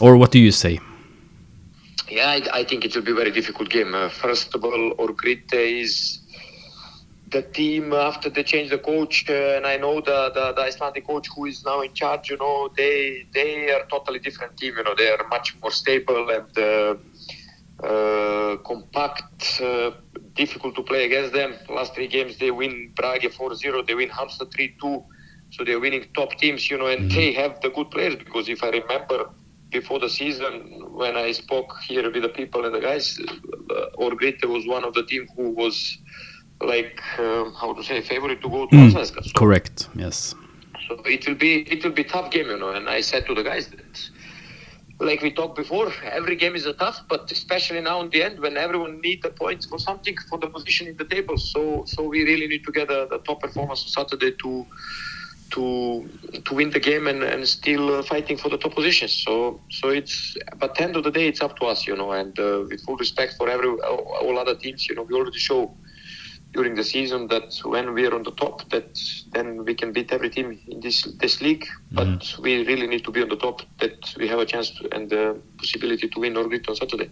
or 0.00 0.16
what 0.16 0.30
do 0.30 0.38
you 0.38 0.52
say? 0.52 0.78
Yeah, 2.08 2.28
I, 2.28 2.60
I 2.60 2.64
think 2.64 2.84
it 2.84 2.94
will 2.94 3.02
be 3.02 3.12
a 3.12 3.14
very 3.14 3.30
difficult 3.30 3.70
game. 3.70 3.94
Uh, 3.94 4.08
first 4.08 4.54
of 4.54 4.64
all, 4.64 4.94
Orgrite 4.98 5.52
is 5.52 6.19
the 7.30 7.42
team 7.42 7.92
after 7.92 8.28
they 8.30 8.42
changed 8.42 8.72
the 8.72 8.78
coach, 8.78 9.24
uh, 9.28 9.56
and 9.56 9.66
I 9.66 9.76
know 9.76 10.00
the, 10.00 10.30
the 10.34 10.52
the 10.56 10.62
Icelandic 10.62 11.06
coach 11.06 11.28
who 11.34 11.46
is 11.46 11.64
now 11.64 11.80
in 11.80 11.92
charge. 11.94 12.30
You 12.30 12.36
know, 12.38 12.70
they 12.76 13.24
they 13.34 13.70
are 13.70 13.84
totally 13.90 14.18
different 14.18 14.56
team. 14.56 14.74
You 14.76 14.84
know, 14.84 14.94
they 14.96 15.10
are 15.10 15.26
much 15.28 15.54
more 15.62 15.70
stable 15.70 16.28
and 16.30 16.58
uh, 16.58 16.94
uh, 17.86 18.56
compact. 18.58 19.60
Uh, 19.62 19.90
difficult 20.34 20.74
to 20.76 20.82
play 20.82 21.04
against 21.04 21.32
them. 21.32 21.54
Last 21.68 21.94
three 21.94 22.06
games 22.08 22.38
they 22.38 22.50
win 22.50 22.92
Brage 22.96 23.24
4-0, 23.24 23.86
they 23.86 23.94
win 23.94 24.08
Hamster 24.08 24.46
3-2. 24.46 25.04
So 25.50 25.64
they're 25.64 25.80
winning 25.80 26.04
top 26.14 26.30
teams, 26.38 26.70
you 26.70 26.78
know, 26.78 26.86
and 26.86 27.10
they 27.10 27.32
have 27.32 27.60
the 27.60 27.70
good 27.70 27.90
players 27.90 28.16
because 28.16 28.48
if 28.48 28.62
I 28.62 28.70
remember 28.70 29.30
before 29.70 29.98
the 29.98 30.08
season 30.08 30.52
when 31.00 31.16
I 31.16 31.32
spoke 31.32 31.74
here 31.88 32.04
with 32.10 32.22
the 32.22 32.28
people 32.28 32.64
and 32.64 32.74
the 32.74 32.80
guys, 32.80 33.18
uh, 33.70 34.02
Orgrite 34.04 34.44
was 34.44 34.66
one 34.66 34.84
of 34.84 34.94
the 34.94 35.04
team 35.04 35.26
who 35.36 35.50
was 35.50 35.98
like 36.60 37.00
uh, 37.18 37.50
how 37.60 37.72
to 37.74 37.82
say 37.82 38.00
favorite 38.02 38.40
to 38.42 38.48
go 38.48 38.66
to 38.66 38.76
Mm, 38.76 38.84
Allsvenskan. 38.92 39.24
So, 39.24 39.30
Correct, 39.34 39.88
yes. 39.94 40.34
so 40.88 40.96
it 41.04 41.26
will 41.26 41.36
be 41.36 41.52
it 41.74 41.84
will 41.84 41.92
be 41.92 42.04
tough 42.04 42.30
game, 42.30 42.46
you 42.48 42.58
know. 42.58 42.70
And 42.70 42.88
I 42.88 43.00
said 43.00 43.26
to 43.26 43.34
the 43.34 43.42
guys 43.42 43.68
that, 43.68 44.10
like 45.00 45.22
we 45.22 45.30
talked 45.32 45.56
before, 45.56 45.92
every 46.04 46.36
game 46.36 46.54
is 46.54 46.66
a 46.66 46.72
tough, 46.74 47.00
but 47.08 47.30
especially 47.30 47.80
now 47.80 48.00
in 48.02 48.10
the 48.10 48.22
end 48.22 48.40
when 48.40 48.56
everyone 48.56 49.00
need 49.00 49.22
the 49.22 49.30
points 49.30 49.66
for 49.66 49.78
something 49.78 50.16
for 50.28 50.38
the 50.38 50.48
position 50.48 50.86
in 50.88 50.96
the 50.96 51.04
table. 51.04 51.36
So 51.38 51.84
so 51.86 52.04
we 52.08 52.24
really 52.24 52.46
need 52.46 52.64
to 52.64 52.72
get 52.72 52.90
a, 52.90 53.06
the 53.10 53.18
top 53.18 53.40
performance 53.40 53.82
on 53.84 53.88
Saturday 53.88 54.32
to 54.42 54.66
to 55.52 56.08
to 56.44 56.54
win 56.54 56.70
the 56.70 56.80
game 56.80 57.06
and, 57.08 57.22
and 57.22 57.46
still 57.48 57.96
uh, 57.96 58.02
fighting 58.02 58.36
for 58.36 58.48
the 58.50 58.58
top 58.58 58.74
positions. 58.74 59.12
So 59.14 59.60
so 59.70 59.88
it's 59.88 60.36
but 60.58 60.74
the 60.74 60.82
end 60.82 60.96
of 60.96 61.04
the 61.04 61.10
day 61.10 61.26
it's 61.28 61.40
up 61.42 61.56
to 61.58 61.66
us, 61.66 61.86
you 61.86 61.96
know. 61.96 62.12
And 62.12 62.38
uh, 62.38 62.64
with 62.68 62.80
full 62.84 62.96
respect 62.96 63.34
for 63.38 63.48
every 63.48 63.68
all 63.68 64.04
all 64.22 64.38
other 64.38 64.54
teams, 64.54 64.88
you 64.88 64.94
know, 64.94 65.02
we 65.02 65.14
already 65.14 65.38
show 65.38 65.74
during 66.52 66.74
the 66.74 66.82
season 66.82 67.28
that 67.28 67.54
when 67.64 67.94
we 67.94 68.06
are 68.06 68.14
on 68.14 68.22
the 68.24 68.32
top, 68.32 68.68
that 68.70 68.98
then 69.32 69.64
we 69.64 69.74
can 69.74 69.92
beat 69.92 70.12
every 70.12 70.30
team 70.30 70.58
in 70.68 70.80
this 70.80 71.02
this 71.20 71.40
league. 71.40 71.64
Mm-hmm. 71.64 71.96
But 71.96 72.36
we 72.40 72.66
really 72.66 72.86
need 72.86 73.04
to 73.04 73.10
be 73.10 73.22
on 73.22 73.28
the 73.28 73.36
top 73.36 73.62
that 73.78 74.14
we 74.16 74.26
have 74.28 74.40
a 74.40 74.46
chance 74.46 74.70
to, 74.70 74.88
and 74.94 75.08
the 75.08 75.40
possibility 75.58 76.08
to 76.08 76.20
win 76.20 76.34
Orgrit 76.34 76.68
on 76.68 76.76
Saturday. 76.76 77.10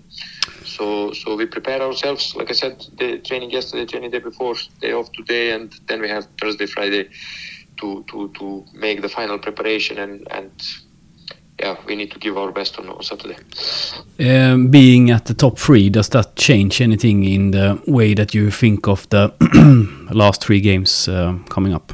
So 0.64 1.12
so 1.12 1.36
we 1.36 1.46
prepare 1.46 1.80
ourselves. 1.82 2.34
Like 2.34 2.50
I 2.50 2.54
said, 2.54 2.84
the 2.98 3.18
training 3.18 3.50
yesterday, 3.50 3.86
training 3.86 4.10
day 4.10 4.18
before, 4.18 4.56
day 4.80 4.92
off 4.92 5.12
today, 5.12 5.52
and 5.52 5.72
then 5.86 6.00
we 6.00 6.08
have 6.08 6.26
Thursday, 6.40 6.66
Friday 6.66 7.08
to 7.78 8.04
to 8.10 8.28
to 8.38 8.64
make 8.74 9.02
the 9.02 9.08
final 9.08 9.38
preparation 9.38 9.98
and 9.98 10.26
and 10.30 10.50
yeah, 11.58 11.76
we 11.86 11.96
need 11.96 12.10
to 12.12 12.18
give 12.18 12.36
our 12.36 12.52
best 12.52 12.78
on, 12.78 12.88
on 12.88 13.02
Saturday. 13.02 13.36
Um, 14.20 14.68
being 14.68 15.10
at 15.10 15.26
the 15.26 15.34
top 15.34 15.58
three, 15.58 15.90
does 15.90 16.08
that 16.10 16.36
change 16.36 16.80
anything 16.80 17.24
in 17.24 17.50
the 17.50 17.82
way 17.86 18.14
that 18.14 18.34
you 18.34 18.50
think 18.50 18.86
of 18.86 19.08
the 19.08 19.32
last 20.14 20.42
three 20.42 20.60
games 20.60 21.08
uh, 21.08 21.36
coming 21.48 21.74
up? 21.74 21.92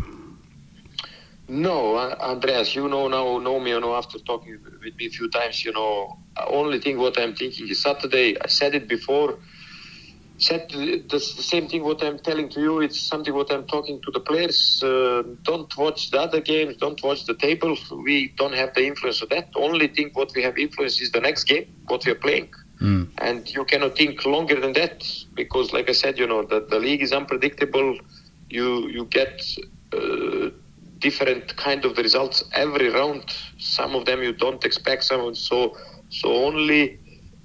No, 1.49 1.97
Andreas, 1.99 2.75
you 2.75 2.89
know 2.89 3.09
now, 3.09 3.39
know 3.39 3.61
me, 3.61 3.71
you 3.71 3.81
know, 3.81 3.95
after 3.95 4.19
talking 4.19 4.59
with 4.83 4.97
me 4.97 5.07
a 5.07 5.11
few 5.11 5.31
times, 5.31 5.65
you 5.65 5.73
know, 5.73 6.19
only 6.47 6.81
thing 6.81 6.99
what 6.99 7.19
I'm 7.19 7.35
thinking 7.35 7.69
is 7.69 7.83
Saturday. 7.83 8.37
I 8.41 8.49
said 8.49 8.75
it 8.75 8.89
before. 8.89 9.39
Said 10.37 10.69
the, 10.71 11.05
the 11.09 11.21
same 11.21 11.69
thing 11.69 11.85
what 11.85 12.03
I'm 12.03 12.19
telling 12.19 12.49
to 12.51 12.61
you. 12.61 12.81
It's 12.81 13.01
something 13.01 13.33
what 13.33 13.53
I'm 13.53 13.67
talking 13.67 14.01
to 14.03 14.11
the 14.11 14.19
players. 14.19 14.83
Uh, 14.83 15.23
don't 15.43 15.75
watch 15.77 16.11
the 16.11 16.21
other 16.21 16.41
games. 16.41 16.77
Don't 16.77 17.01
watch 17.05 17.25
the 17.25 17.35
table. 17.35 17.77
We 18.03 18.35
don't 18.37 18.55
have 18.55 18.75
the 18.75 18.85
influence 18.85 19.23
of 19.23 19.29
that. 19.29 19.51
Only 19.55 19.87
thing 19.87 20.11
what 20.13 20.33
we 20.35 20.43
have 20.43 20.59
influence 20.59 21.01
is 21.01 21.13
the 21.13 21.21
next 21.21 21.45
game, 21.45 21.67
what 21.87 22.05
we 22.05 22.13
are 22.13 22.17
playing. 22.17 22.49
Mm. 22.81 23.09
And 23.19 23.49
you 23.55 23.65
cannot 23.65 23.97
think 23.97 24.25
longer 24.25 24.61
than 24.61 24.73
that 24.73 25.07
because, 25.35 25.73
like 25.73 25.89
I 25.89 25.93
said, 25.93 26.19
you 26.19 26.27
know, 26.27 26.43
that 26.45 26.69
the 26.69 26.81
league 26.81 27.03
is 27.03 27.13
unpredictable. 27.13 27.99
You 28.51 28.89
you 28.89 29.05
get 29.05 29.41
uh, 29.93 30.51
different 30.99 31.57
kind 31.57 31.85
of 31.85 31.95
the 31.95 32.03
results 32.03 32.45
every 32.53 32.89
round. 32.89 33.25
Some 33.59 33.95
of 33.95 34.05
them 34.05 34.23
you 34.23 34.33
don't 34.33 34.65
expect. 34.65 35.05
Some 35.05 35.21
of, 35.21 35.39
so 35.39 35.77
so 36.11 36.33
only 36.33 36.99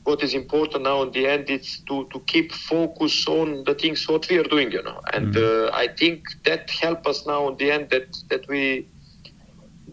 what 0.09 0.23
is 0.23 0.33
important 0.35 0.83
now 0.83 1.01
in 1.03 1.11
the 1.11 1.27
end 1.27 1.49
is 1.49 1.67
to 1.89 2.07
to 2.13 2.19
keep 2.33 2.51
focus 2.53 3.15
on 3.27 3.63
the 3.65 3.75
things 3.75 4.07
what 4.09 4.27
we 4.29 4.37
are 4.37 4.49
doing. 4.55 4.71
You 4.71 4.83
know, 4.83 4.99
and 5.13 5.35
uh, 5.37 5.69
I 5.73 5.87
think 5.99 6.23
that 6.45 6.69
help 6.81 7.07
us 7.07 7.25
now 7.27 7.49
in 7.49 7.57
the 7.57 7.71
end 7.71 7.89
that 7.91 8.09
that 8.31 8.43
we 8.49 8.87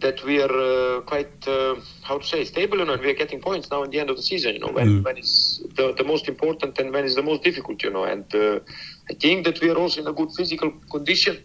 that 0.01 0.23
we 0.25 0.41
are 0.43 0.57
uh, 0.99 1.01
quite 1.03 1.33
uh, 1.49 1.75
how 2.03 2.19
to 2.19 2.27
say 2.27 2.45
stable 2.45 2.79
you 2.79 2.85
know, 2.87 2.95
and 2.95 3.03
we 3.03 3.11
are 3.11 3.15
getting 3.15 3.41
points 3.41 3.71
now 3.71 3.83
in 3.83 3.91
the 3.91 3.99
end 4.01 4.11
of 4.11 4.17
the 4.17 4.23
season 4.23 4.55
you 4.55 4.61
know 4.61 4.71
when, 4.73 4.89
Mm. 4.89 5.05
when 5.05 5.17
it's 5.17 5.63
the, 5.77 5.95
the 5.97 6.05
most 6.05 6.29
important 6.29 6.79
and 6.79 6.93
when 6.93 7.05
it's 7.05 7.15
the 7.15 7.23
most 7.23 7.43
difficult 7.43 7.83
you 7.83 7.91
know 7.91 8.05
and 8.05 8.25
uh, 8.35 8.59
I 9.11 9.15
think 9.15 9.45
that 9.47 9.61
we 9.61 9.71
are 9.71 9.77
also 9.77 10.01
in 10.03 10.07
a 10.09 10.13
good 10.13 10.31
physical 10.37 10.71
condition 10.91 11.39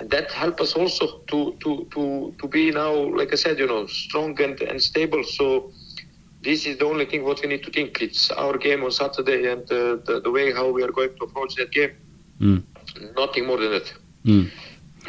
and 0.00 0.10
that 0.10 0.30
help 0.32 0.60
us 0.60 0.74
also 0.74 1.06
to 1.30 1.54
to 1.62 1.86
to 1.94 2.34
to 2.40 2.48
be 2.48 2.70
now 2.70 2.92
like 3.18 3.32
I 3.32 3.36
said 3.36 3.58
you 3.58 3.66
know 3.66 3.86
strong 3.86 4.40
and, 4.42 4.60
and 4.62 4.80
stable 4.82 5.22
so 5.24 5.70
this 6.44 6.66
is 6.66 6.76
the 6.78 6.84
only 6.86 7.06
thing 7.06 7.24
what 7.24 7.40
we 7.42 7.48
need 7.48 7.62
to 7.64 7.70
think 7.70 8.00
it's 8.06 8.30
our 8.32 8.56
game 8.58 8.84
on 8.84 8.90
Saturday 8.90 9.40
and 9.52 9.62
uh, 9.72 9.96
the, 10.06 10.20
the 10.24 10.30
way 10.30 10.52
how 10.52 10.66
we 10.70 10.82
are 10.82 10.92
going 10.92 11.10
to 11.18 11.24
approach 11.24 11.54
that 11.56 11.70
game 11.72 11.92
Mm. 12.40 12.62
nothing 13.16 13.46
more 13.46 13.58
than 13.58 13.70
that 13.76 13.88
Mm. 14.24 14.50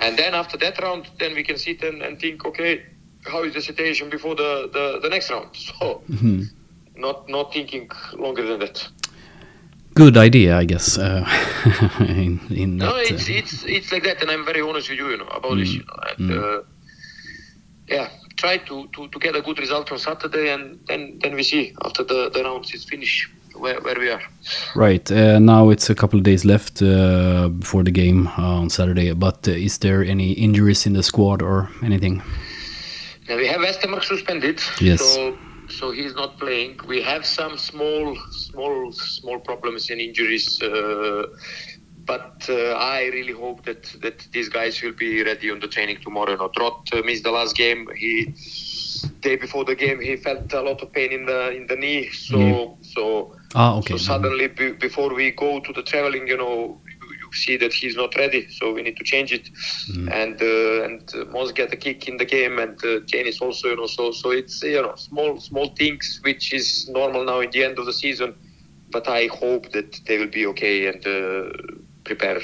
and 0.06 0.18
then 0.18 0.34
after 0.36 0.58
that 0.58 0.76
round, 0.82 1.04
then 1.20 1.34
we 1.36 1.44
can 1.44 1.58
sit 1.58 1.82
and, 1.84 2.02
and 2.02 2.20
think, 2.20 2.46
okay, 2.46 2.82
how 3.26 3.44
is 3.44 3.54
the 3.54 3.62
situation 3.62 4.10
before 4.10 4.36
the, 4.36 4.70
the, 4.74 5.00
the 5.04 5.10
next 5.10 5.30
round? 5.32 5.50
So 5.80 6.02
Mhm. 6.12 6.50
not 6.98 7.28
not 7.30 7.54
thinking 7.54 7.90
longer 8.24 8.44
than 8.50 8.60
that. 8.60 8.78
Good 9.96 10.18
idea, 10.18 10.58
I 10.58 10.66
guess. 10.66 10.98
Uh, 10.98 11.24
in, 12.00 12.40
in 12.52 12.78
No, 12.78 12.94
that, 12.96 13.12
it's 13.12 13.30
uh, 13.30 13.34
it's 13.40 13.64
it's 13.78 13.92
like 13.94 14.04
that, 14.04 14.22
and 14.22 14.30
I'm 14.32 14.46
very 14.46 14.62
honest 14.62 14.90
with 14.90 15.00
you, 15.00 15.10
you 15.12 15.18
know, 15.18 15.28
about 15.28 15.56
this, 15.58 15.74
you 15.74 15.84
know, 15.88 16.00
and 16.10 16.30
Mm. 16.30 16.44
uh, 16.44 16.62
yeah, 17.88 18.08
try 18.36 18.58
to, 18.58 18.88
to, 18.94 19.08
to 19.08 19.20
get 19.20 19.36
a 19.36 19.42
good 19.42 19.60
result 19.60 19.92
on 19.92 20.00
Saturday, 20.00 20.50
and 20.50 20.80
then 20.88 21.20
then 21.22 21.36
we 21.36 21.44
see 21.44 21.74
after 21.84 22.04
the, 22.04 22.30
the 22.34 22.44
rounds 22.44 22.74
is 22.74 22.84
finished 22.86 23.30
where, 23.58 23.80
where 23.82 24.00
we 24.00 24.10
are. 24.10 24.22
Right. 24.76 25.10
Uh, 25.12 25.40
now 25.40 25.70
it's 25.70 25.90
a 25.90 25.96
couple 25.96 26.20
of 26.20 26.24
days 26.24 26.46
left 26.46 26.82
uh, 26.82 27.50
before 27.50 27.84
the 27.84 27.92
game 27.92 28.28
uh, 28.28 28.62
on 28.62 28.70
Saturday. 28.70 29.14
But 29.14 29.48
uh, 29.48 29.52
is 29.52 29.78
there 29.80 30.04
any 30.04 30.32
injuries 30.34 30.86
in 30.86 30.94
the 30.94 31.04
squad 31.04 31.42
or 31.42 31.70
anything? 31.84 32.22
Now 33.30 33.38
we 33.38 33.48
have 33.48 33.62
Westermark 33.62 34.04
suspended. 34.04 34.62
Yes. 34.80 35.02
So 35.02 35.38
so 35.68 35.92
he's 35.92 36.14
not 36.14 36.38
playing. 36.38 36.80
We 36.88 37.02
have 37.02 37.26
some 37.26 37.58
small 37.58 38.16
small 38.32 38.92
small 38.92 39.40
problems 39.40 39.90
and 39.90 40.00
injuries. 40.00 40.62
Uh, 40.62 41.28
but 42.08 42.46
uh, 42.50 42.72
I 42.74 43.06
really 43.14 43.34
hope 43.34 43.66
that 43.66 43.84
that 44.02 44.28
these 44.34 44.50
guys 44.50 44.82
will 44.82 44.94
be 44.94 45.24
ready 45.24 45.50
on 45.52 45.60
the 45.60 45.68
training 45.68 45.98
tomorrow. 46.04 46.36
No, 46.36 46.50
Trot 46.50 46.88
uh, 46.94 47.02
missed 47.04 47.24
the 47.24 47.32
last 47.32 47.56
game. 47.56 47.88
He 47.96 48.34
day 49.22 49.36
before 49.36 49.66
the 49.66 49.76
game 49.76 50.00
he 50.00 50.16
felt 50.16 50.52
a 50.54 50.62
lot 50.62 50.82
of 50.82 50.92
pain 50.94 51.12
in 51.12 51.26
the 51.26 51.50
in 51.52 51.68
the 51.68 51.76
knee. 51.76 52.10
So 52.12 52.38
Mhm. 52.38 52.86
so 52.94 53.36
Ah, 53.56 53.78
okay. 53.78 53.94
so 53.94 53.98
suddenly 53.98 54.48
be, 54.48 54.72
before 54.72 55.14
we 55.14 55.32
go 55.32 55.60
to 55.60 55.72
the 55.74 55.84
traveling, 55.84 56.28
you 56.28 56.38
know, 56.38 56.82
you, 57.02 57.08
you 57.22 57.30
see 57.44 57.56
that 57.58 57.74
he's 57.74 57.96
not 57.96 58.16
ready. 58.16 58.48
So 58.58 58.74
we 58.74 58.82
need 58.84 58.98
to 58.98 59.04
change 59.04 59.32
it. 59.34 59.50
Mm. 59.94 60.08
And 60.22 60.42
uh, 60.42 60.86
and 60.86 61.02
uh, 61.16 61.26
Mos 61.34 61.52
get 61.52 61.74
a 61.74 61.78
kick 61.86 62.08
in 62.08 62.18
the 62.18 62.26
game, 62.26 62.60
and 62.60 62.78
uh, 62.84 63.00
Janis 63.12 63.40
also, 63.42 63.70
you 63.70 63.78
know. 63.78 63.88
So 63.88 64.12
so 64.12 64.32
it's 64.32 64.62
you 64.64 64.82
know 64.82 64.96
small 64.96 65.40
small 65.40 65.68
things 65.82 66.20
which 66.24 66.54
is 66.54 66.88
normal 66.90 67.24
now 67.26 67.40
in 67.42 67.50
the 67.52 67.64
end 67.64 67.80
of 67.80 67.86
the 67.86 67.94
season. 67.94 68.34
But 68.92 69.08
I 69.08 69.28
hope 69.42 69.72
that 69.72 70.00
they 70.08 70.18
will 70.18 70.34
be 70.40 70.46
okay 70.48 70.88
and 70.88 71.02
uh, 71.06 71.50
prepare 72.06 72.40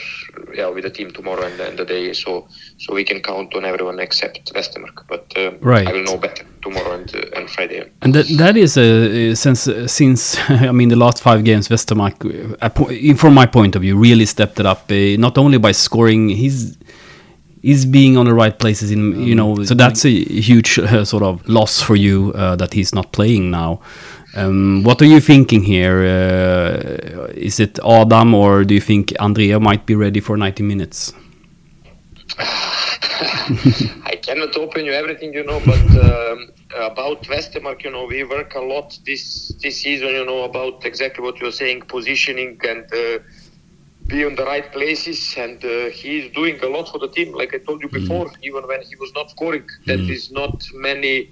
yeah 0.54 0.68
with 0.68 0.84
the 0.84 0.90
team 0.90 1.12
tomorrow 1.12 1.44
and, 1.46 1.60
and 1.60 1.78
the 1.78 1.86
day. 1.86 2.14
So 2.14 2.48
so 2.78 2.94
we 2.94 3.04
can 3.04 3.22
count 3.22 3.56
on 3.56 3.64
everyone 3.66 4.00
except 4.00 4.54
Westermark. 4.54 4.98
But 5.08 5.26
uh, 5.38 5.52
Right. 5.62 5.88
I 5.88 5.92
will 5.94 6.04
know 6.04 6.18
better 6.18 6.46
tomorrow 6.62 6.94
and 7.00 7.16
uh, 7.16 7.38
and 7.38 7.50
Friday. 7.50 7.90
And 8.02 8.14
that, 8.16 8.26
that 8.38 8.58
is 8.58 8.78
a 8.78 9.36
since 9.36 9.70
since 9.88 10.38
I 10.50 10.72
mean 10.72 10.90
the 10.90 10.96
last 11.06 11.22
five 11.22 11.44
games 11.44 11.70
Westermark, 11.70 12.16
uh, 12.62 13.16
from 13.16 13.34
my 13.34 13.46
point 13.46 13.76
of 13.76 13.82
view, 13.84 13.98
really 13.98 14.26
stepped 14.26 14.60
it 14.60 14.66
up. 14.66 14.92
Uh, 14.92 15.18
not 15.18 15.38
only 15.38 15.58
by 15.58 15.72
scoring, 15.72 16.30
he's 16.30 16.78
he's 17.62 17.86
being 17.86 18.18
on 18.18 18.26
the 18.26 18.34
right 18.34 18.58
places 18.58 18.92
in 18.92 19.22
you 19.22 19.36
know. 19.36 19.64
So 19.64 19.76
that's 19.76 20.06
a 20.06 20.10
huge 20.50 20.80
uh, 20.80 21.06
sort 21.14 21.24
of 21.24 21.48
loss 21.48 21.82
for 21.82 21.96
you 21.96 22.34
uh, 22.36 22.56
that 22.56 22.74
he's 22.74 22.94
not 22.94 23.12
playing 23.12 23.52
now. 23.52 23.82
Um, 24.34 24.84
what 24.84 25.02
are 25.02 25.06
you 25.06 25.20
thinking 25.20 25.64
here? 25.64 26.04
Uh, 26.04 27.26
is 27.34 27.60
it 27.60 27.80
Adam 27.84 28.34
or 28.34 28.64
do 28.64 28.74
you 28.74 28.82
think 28.82 29.14
Andrea 29.20 29.60
might 29.60 29.86
be 29.86 29.96
ready 29.96 30.22
for 30.22 30.38
90 30.38 30.64
minutes? 30.64 31.14
I 32.40 34.18
cannot 34.22 34.56
open 34.56 34.86
you 34.86 34.94
everything, 34.94 35.34
you 35.34 35.44
know, 35.44 35.62
but 35.66 35.80
um, 35.98 36.52
about 36.76 37.24
Westermark, 37.24 37.84
you 37.84 37.92
know, 37.92 38.06
we 38.06 38.24
work 38.24 38.56
a 38.56 38.62
lot 38.62 38.98
this 39.06 39.50
this 39.62 39.82
season, 39.82 40.10
you 40.10 40.26
know, 40.26 40.44
about 40.44 40.86
exactly 40.86 41.24
what 41.24 41.40
you're 41.40 41.52
saying, 41.52 41.82
positioning 41.82 42.58
and 42.68 42.86
uh, 42.94 43.20
be 44.08 44.24
on 44.26 44.36
the 44.36 44.46
right 44.46 44.72
places. 44.72 45.36
And 45.38 45.64
uh, 45.66 45.90
he's 45.90 46.32
doing 46.32 46.58
a 46.64 46.68
lot 46.68 46.90
for 46.90 47.00
the 47.00 47.10
team. 47.10 47.34
Like 47.34 47.54
I 47.54 47.58
told 47.58 47.82
you 47.82 47.90
before, 47.90 48.32
even 48.42 48.66
when 48.66 48.82
he 48.82 48.96
was 48.96 49.12
not 49.14 49.30
scoring, 49.30 49.68
there 49.86 50.00
is 50.00 50.32
not 50.32 50.66
many 50.74 51.32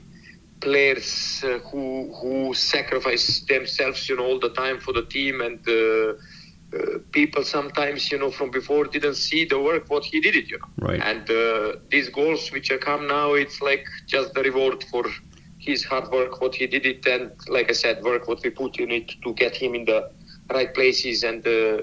players 0.61 1.41
uh, 1.43 1.59
who 1.71 2.13
who 2.21 2.53
sacrifice 2.53 3.41
themselves, 3.47 4.07
you 4.09 4.15
know, 4.17 4.25
all 4.25 4.39
the 4.39 4.49
time 4.49 4.79
for 4.79 4.93
the 4.93 5.03
team 5.03 5.41
and. 5.41 5.59
Uh, 5.67 6.13
uh, 6.77 6.99
people 7.11 7.43
sometimes, 7.43 8.11
you 8.11 8.17
know, 8.19 8.29
from 8.29 8.51
before 8.51 8.85
didn't 8.85 9.15
see 9.15 9.45
the 9.45 9.59
work 9.59 9.85
what 9.89 10.03
he 10.05 10.19
did 10.19 10.35
it, 10.35 10.49
you 10.51 10.57
know. 10.59 10.87
Right. 10.87 11.01
And 11.03 11.29
uh, 11.29 11.73
these 11.89 12.09
goals 12.09 12.49
which 12.51 12.69
are 12.71 12.77
come 12.77 13.07
now, 13.07 13.33
it's 13.33 13.61
like 13.61 13.83
just 14.07 14.33
the 14.35 14.43
reward 14.43 14.83
for 14.83 15.03
his 15.57 15.83
hard 15.83 16.11
work, 16.11 16.41
what 16.41 16.55
he 16.55 16.67
did 16.67 16.85
it, 16.85 17.05
and 17.05 17.31
like 17.49 17.69
I 17.69 17.73
said, 17.73 18.03
work 18.03 18.27
what 18.27 18.39
we 18.43 18.49
put 18.51 18.79
in 18.79 18.91
it 18.91 19.11
to 19.23 19.33
get 19.33 19.55
him 19.55 19.73
in 19.75 19.85
the 19.85 20.03
right 20.53 20.73
places 20.73 21.23
and 21.23 21.45
uh, 21.47 21.79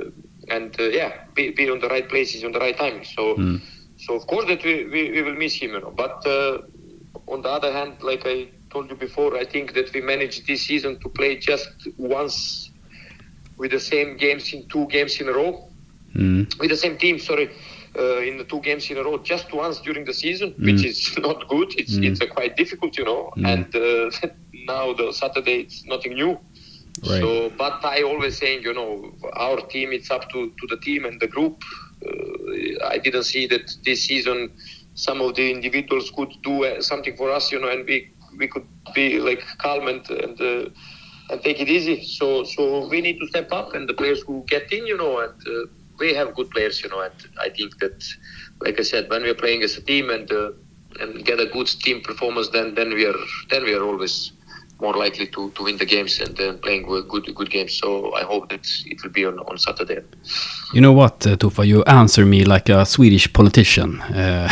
and 0.51 0.75
uh, 0.79 0.85
yeah, 0.85 1.13
be, 1.35 1.51
be 1.51 1.69
on 1.71 1.81
the 1.81 1.89
right 1.89 2.09
places 2.09 2.45
on 2.45 2.53
the 2.53 2.61
right 2.61 2.77
time. 2.77 3.03
So 3.05 3.37
Mm. 3.37 3.61
so 3.97 4.15
of 4.15 4.27
course 4.27 4.47
that 4.47 4.65
we, 4.65 4.85
we, 4.85 5.11
we 5.11 5.23
will 5.23 5.35
miss 5.35 5.57
him, 5.57 5.73
you 5.73 5.81
know. 5.81 5.93
But 5.97 6.25
uh, 6.27 6.59
on 7.29 7.43
the 7.43 7.49
other 7.49 7.73
hand, 7.73 7.97
like 8.03 8.23
I 8.25 8.49
told 8.77 8.91
you 8.91 8.97
before, 9.09 9.31
I 9.43 9.45
think 9.55 9.67
that 9.75 9.89
we 9.95 10.01
managed 10.15 10.41
this 10.47 10.63
season 10.71 10.93
to 11.03 11.09
play 11.19 11.33
just 11.51 11.69
once 11.97 12.37
with 13.59 13.71
the 13.71 13.81
same 13.93 14.11
games 14.25 14.45
in 14.55 14.61
two 14.75 14.87
games 14.97 15.15
in 15.21 15.29
a 15.33 15.35
row 15.43 15.53
Mm. 16.23 16.43
with 16.61 16.71
the 16.75 16.81
same 16.85 16.97
team, 17.05 17.17
sorry, 17.31 17.47
uh, 18.01 18.29
in 18.29 18.35
the 18.41 18.45
two 18.53 18.61
games 18.69 18.85
in 18.91 18.97
a 19.01 19.05
row, 19.09 19.17
just 19.33 19.47
once 19.63 19.77
during 19.87 20.05
the 20.11 20.17
season, 20.25 20.49
which 20.67 20.83
is 20.91 20.99
not 21.29 21.39
good. 21.55 21.69
It's 21.81 21.95
Mm. 21.97 22.07
it's 22.09 22.21
uh, 22.25 22.29
quite 22.39 22.53
difficult, 22.63 22.93
you 23.01 23.07
know. 23.11 23.23
Mm. 23.37 23.47
And 23.53 23.69
uh, 23.87 24.29
now 24.75 24.85
the 25.01 25.07
Saturday, 25.23 25.57
it's 25.65 25.79
nothing 25.95 26.13
new. 26.23 26.33
Right. 27.11 27.21
So, 27.23 27.29
but 27.63 27.77
I 27.97 27.99
always 28.11 28.35
saying, 28.43 28.61
you 28.69 28.75
know, 28.79 28.91
our 29.47 29.59
team, 29.73 29.89
it's 29.99 30.11
up 30.17 30.25
to, 30.33 30.39
to 30.61 30.65
the 30.73 30.79
team 30.87 31.01
and 31.09 31.17
the 31.25 31.31
group. 31.37 31.57
Uh, 32.07 32.95
I 32.95 32.97
didn't 33.07 33.27
see 33.33 33.45
that 33.53 33.67
this 33.87 34.01
season 34.11 34.39
some 35.07 35.21
of 35.21 35.35
the 35.39 35.47
individuals 35.57 36.07
could 36.17 36.33
do 36.43 36.55
uh, 36.65 36.81
something 36.91 37.15
for 37.21 37.29
us, 37.31 37.53
you 37.53 37.61
know, 37.63 37.69
and 37.75 37.83
we 37.91 37.97
we 38.39 38.49
could 38.49 38.67
be 38.95 39.19
like 39.21 39.43
calm 39.59 39.89
and 39.89 40.09
and, 40.11 40.41
uh, 40.41 40.71
and 41.31 41.43
take 41.43 41.61
it 41.61 41.69
easy. 41.69 42.05
So 42.05 42.45
so 42.45 42.89
we 42.89 43.01
need 43.01 43.19
to 43.21 43.27
step 43.29 43.53
up, 43.53 43.75
and 43.75 43.89
the 43.89 43.95
players 43.95 44.23
who 44.23 44.45
get 44.47 44.73
in, 44.73 44.87
you 44.87 44.97
know, 44.97 45.21
and 45.21 45.35
uh, 45.47 45.67
we 45.99 46.15
have 46.15 46.35
good 46.35 46.51
players, 46.51 46.83
you 46.83 46.89
know, 46.89 47.01
and 47.01 47.15
I 47.41 47.49
think 47.51 47.79
that, 47.79 48.05
like 48.61 48.79
I 48.79 48.83
said, 48.83 49.09
when 49.11 49.23
we 49.23 49.31
are 49.31 49.35
playing 49.35 49.63
as 49.63 49.77
a 49.77 49.83
team 49.83 50.11
and 50.11 50.31
uh, 50.31 50.53
and 51.01 51.25
get 51.25 51.41
a 51.41 51.47
good 51.47 51.67
team 51.67 52.01
performance, 52.01 52.49
then 52.49 52.75
then 52.75 52.95
we 52.95 53.07
are 53.07 53.19
then 53.51 53.65
we 53.65 53.75
are 53.75 53.83
always 53.83 54.33
more 54.79 54.95
likely 54.95 55.27
to, 55.27 55.51
to 55.53 55.63
win 55.63 55.79
the 55.79 55.87
games 55.87 56.21
and 56.21 56.37
then 56.37 56.59
playing 56.59 56.83
good 56.87 57.35
good 57.35 57.51
games. 57.51 57.75
So 57.79 58.15
I 58.15 58.25
hope 58.25 58.51
that 58.51 58.67
it 58.85 59.03
will 59.03 59.11
be 59.11 59.25
on, 59.25 59.39
on 59.39 59.59
Saturday. 59.59 60.03
You 60.75 60.81
know 60.81 60.93
what, 60.93 61.27
uh, 61.27 61.37
Tufa? 61.37 61.67
You 61.67 61.83
answer 61.85 62.27
me 62.27 62.45
like 62.45 62.69
a 62.69 62.85
Swedish 62.85 63.33
politician. 63.33 64.01
Uh, 64.03 64.49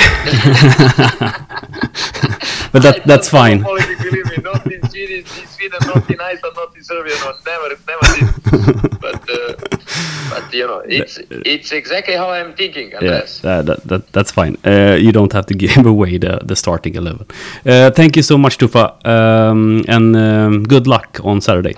but 2.75 2.83
that 2.83 3.07
that's 3.07 3.29
fine. 3.29 3.63
Politics, 3.63 4.03
believe 4.03 4.27
me, 4.33 4.39
not 4.43 4.67
in 4.67 4.83
Sweden, 4.91 5.19
in 5.19 5.47
Sweden, 5.55 5.79
not 5.87 6.11
in 6.11 6.21
Iceland, 6.21 6.57
not 6.57 6.77
in 6.77 6.83
Serbia, 6.83 7.15
no, 7.23 7.31
never, 7.47 7.69
never 7.91 8.07
did. 8.17 8.91
But, 9.05 9.23
uh, 9.31 9.53
but 10.31 10.53
you 10.53 10.67
know, 10.67 10.81
it's 10.99 11.19
it's 11.31 11.71
exactly 11.73 12.15
how 12.17 12.31
I'm 12.31 12.55
thinking, 12.55 12.91
Yeah, 12.91 13.27
that, 13.43 13.67
that, 13.67 13.85
that, 13.85 14.13
that's 14.13 14.33
fine. 14.33 14.57
Uh, 14.65 14.97
you 14.99 15.13
don't 15.13 15.33
have 15.33 15.47
to 15.47 15.55
give 15.65 15.87
away 15.87 16.19
the, 16.19 16.41
the 16.43 16.57
starting 16.57 16.95
11. 16.97 17.27
Uh, 17.67 17.91
thank 17.91 18.17
you 18.17 18.23
so 18.23 18.37
much, 18.39 18.59
Tufa. 18.59 18.85
Um, 19.07 19.85
and 19.87 20.17
um, 20.17 20.63
good 20.65 20.87
luck 20.87 21.21
on 21.23 21.41
Saturday. 21.43 21.75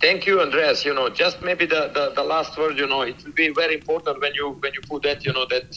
Thank 0.00 0.26
you, 0.26 0.40
Andreas. 0.40 0.84
You 0.84 0.94
know, 0.94 1.08
just 1.08 1.42
maybe 1.42 1.66
the, 1.66 1.90
the, 1.94 2.12
the 2.16 2.22
last 2.24 2.58
word. 2.58 2.78
You 2.78 2.86
know, 2.86 3.02
it 3.02 3.22
will 3.24 3.32
be 3.32 3.50
very 3.50 3.74
important 3.74 4.20
when 4.20 4.34
you 4.34 4.56
when 4.60 4.72
you 4.74 4.80
put 4.88 5.02
that. 5.02 5.24
You 5.24 5.32
know 5.34 5.46
that 5.46 5.68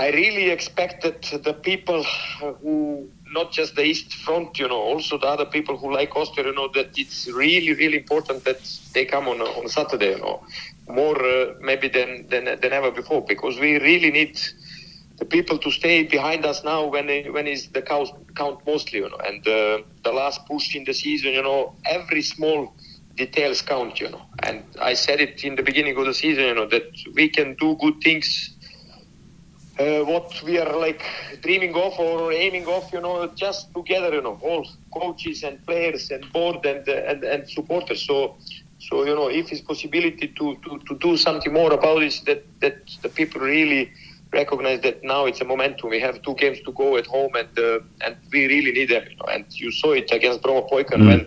I 0.00 0.08
really 0.12 0.48
expected 0.48 1.16
the 1.44 1.52
people 1.52 2.02
who 2.40 3.10
not 3.34 3.52
just 3.52 3.76
the 3.76 3.82
East 3.82 4.14
Front. 4.24 4.58
You 4.58 4.68
know, 4.68 4.80
also 4.92 5.18
the 5.18 5.26
other 5.26 5.44
people 5.44 5.76
who 5.76 5.92
like 5.92 6.16
Austria. 6.16 6.46
You 6.46 6.54
know 6.54 6.70
that 6.74 6.90
it's 6.96 7.28
really 7.28 7.74
really 7.74 7.98
important 7.98 8.44
that 8.46 8.62
they 8.94 9.04
come 9.04 9.28
on 9.28 9.42
on 9.42 9.68
Saturday. 9.68 10.12
You 10.16 10.20
know, 10.24 10.42
more 10.88 11.18
uh, 11.22 11.52
maybe 11.60 11.88
than, 11.88 12.26
than 12.30 12.44
than 12.62 12.72
ever 12.72 12.90
before 12.90 13.22
because 13.34 13.60
we 13.60 13.78
really 13.78 14.10
need 14.10 14.40
the 15.18 15.26
people 15.26 15.58
to 15.58 15.70
stay 15.70 16.04
behind 16.04 16.46
us 16.46 16.64
now 16.64 16.86
when 16.86 17.06
when 17.34 17.46
is 17.46 17.68
the 17.76 17.82
count, 17.82 18.08
count 18.36 18.58
mostly, 18.66 19.00
you 19.00 19.10
know, 19.10 19.20
and 19.28 19.46
uh, 19.46 19.78
the 20.02 20.12
last 20.12 20.40
push 20.46 20.74
in 20.74 20.84
the 20.84 20.94
season, 20.94 21.32
you 21.32 21.42
know, 21.42 21.74
every 21.84 22.22
small 22.22 22.74
details 23.16 23.60
count, 23.60 24.00
you 24.00 24.08
know. 24.08 24.22
And 24.42 24.64
I 24.80 24.94
said 24.94 25.20
it 25.20 25.44
in 25.44 25.56
the 25.56 25.62
beginning 25.62 25.96
of 25.98 26.06
the 26.06 26.14
season, 26.14 26.44
you 26.44 26.54
know, 26.54 26.68
that 26.68 26.88
we 27.14 27.28
can 27.28 27.54
do 27.60 27.76
good 27.78 28.00
things. 28.02 28.56
Uh, 29.78 30.04
what 30.04 30.30
we 30.44 30.58
are 30.58 30.76
like 30.76 31.02
dreaming 31.42 31.74
of 31.74 31.98
or 31.98 32.32
aiming 32.32 32.66
of, 32.66 32.84
you 32.92 33.00
know, 33.00 33.26
just 33.34 33.72
together, 33.74 34.12
you 34.14 34.20
know, 34.20 34.38
all 34.42 34.66
coaches 34.92 35.42
and 35.42 35.64
players 35.66 36.10
and 36.10 36.30
board 36.32 36.64
and 36.66 36.86
uh, 36.88 36.92
and, 37.08 37.24
and 37.24 37.48
supporters. 37.48 38.02
So, 38.06 38.36
so 38.78 39.04
you 39.04 39.14
know, 39.14 39.28
if 39.28 39.50
it's 39.52 39.60
possibility 39.62 40.28
to, 40.28 40.56
to, 40.64 40.78
to 40.86 40.98
do 40.98 41.16
something 41.16 41.52
more 41.52 41.72
about 41.72 42.00
this, 42.00 42.20
that 42.20 42.44
that 42.60 42.76
the 43.02 43.08
people 43.08 43.40
really 43.40 43.90
recognize 44.32 44.80
that 44.82 45.02
now 45.02 45.24
it's 45.24 45.40
a 45.40 45.44
momentum. 45.44 45.88
We 45.90 46.00
have 46.00 46.20
two 46.22 46.34
games 46.34 46.58
to 46.66 46.72
go 46.72 46.96
at 46.96 47.06
home, 47.06 47.30
and 47.36 47.48
uh, 47.58 47.78
and 48.04 48.16
we 48.32 48.46
really 48.48 48.72
need 48.72 48.90
them. 48.90 49.04
You 49.08 49.16
know? 49.16 49.32
And 49.32 49.44
you 49.58 49.70
saw 49.72 49.92
it 49.92 50.10
against 50.12 50.42
Bromo 50.42 50.66
Poikan 50.68 51.00
Mm. 51.00 51.06
when 51.06 51.26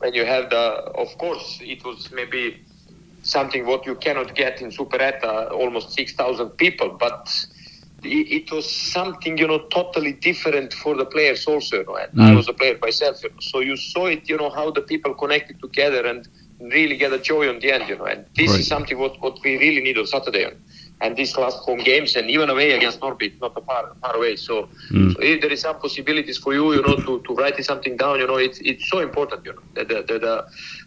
when 0.00 0.12
you 0.14 0.24
have 0.26 0.50
the. 0.50 0.62
Of 1.04 1.16
course, 1.16 1.58
it 1.62 1.82
was 1.84 2.10
maybe 2.12 2.58
something 3.22 3.66
what 3.66 3.86
you 3.86 3.94
cannot 3.94 4.34
get 4.34 4.60
in 4.60 4.70
Supereta, 4.70 5.50
almost 5.52 5.92
six 5.94 6.12
thousand 6.12 6.50
people, 6.58 6.96
but. 7.00 7.46
It 8.04 8.26
it 8.42 8.52
was 8.52 8.70
something, 8.70 9.38
you 9.38 9.46
know, 9.46 9.60
totally 9.72 10.12
different 10.12 10.72
for 10.74 10.96
the 10.96 11.06
players 11.06 11.46
also. 11.46 11.78
You 11.78 11.84
know, 11.88 11.96
and 11.96 12.10
I 12.20 12.32
Mm. 12.32 12.36
was 12.36 12.48
a 12.48 12.52
player 12.52 12.76
myself, 12.82 13.22
you 13.22 13.30
know, 13.30 13.36
so 13.40 13.60
you 13.60 13.76
saw 13.76 14.06
it, 14.06 14.28
you 14.28 14.36
know, 14.36 14.50
how 14.50 14.70
the 14.70 14.82
people 14.82 15.14
connected 15.14 15.56
together 15.60 16.06
and 16.06 16.26
really 16.60 16.96
get 16.96 17.12
a 17.12 17.18
joy 17.18 17.48
on 17.48 17.58
the 17.60 17.72
end, 17.72 17.88
you 17.88 17.96
know. 17.96 18.06
And 18.06 18.26
this 18.36 18.50
Right. 18.50 18.60
is 18.60 18.68
something 18.68 18.98
what, 18.98 19.14
what 19.20 19.38
we 19.44 19.56
really 19.58 19.80
need 19.82 19.98
on 19.98 20.06
Saturday. 20.06 20.46
And 21.00 21.16
these 21.16 21.36
last 21.36 21.58
home 21.58 21.80
games, 21.80 22.16
and 22.16 22.30
even 22.30 22.48
away 22.50 22.70
against 22.72 23.00
Norby, 23.00 23.24
it's 23.24 23.40
not 23.40 23.52
a 23.56 23.60
far, 23.60 23.94
far 24.00 24.16
away. 24.16 24.36
So, 24.36 24.68
hmm. 24.88 25.12
so 25.12 25.18
if 25.20 25.40
there 25.40 25.52
is 25.52 25.60
some 25.60 25.78
possibilities 25.78 26.38
for 26.38 26.54
you, 26.54 26.72
you 26.72 26.82
know, 26.82 26.96
to, 26.96 27.22
to 27.26 27.34
write 27.34 27.62
something 27.64 27.96
down, 27.96 28.20
you 28.20 28.26
know, 28.26 28.36
it's 28.36 28.58
it's 28.60 28.88
so 28.88 29.00
important, 29.00 29.44
you 29.44 29.52
know, 29.52 29.62
that 29.74 29.88
the, 29.88 29.94
that 29.94 30.20
the 30.20 30.46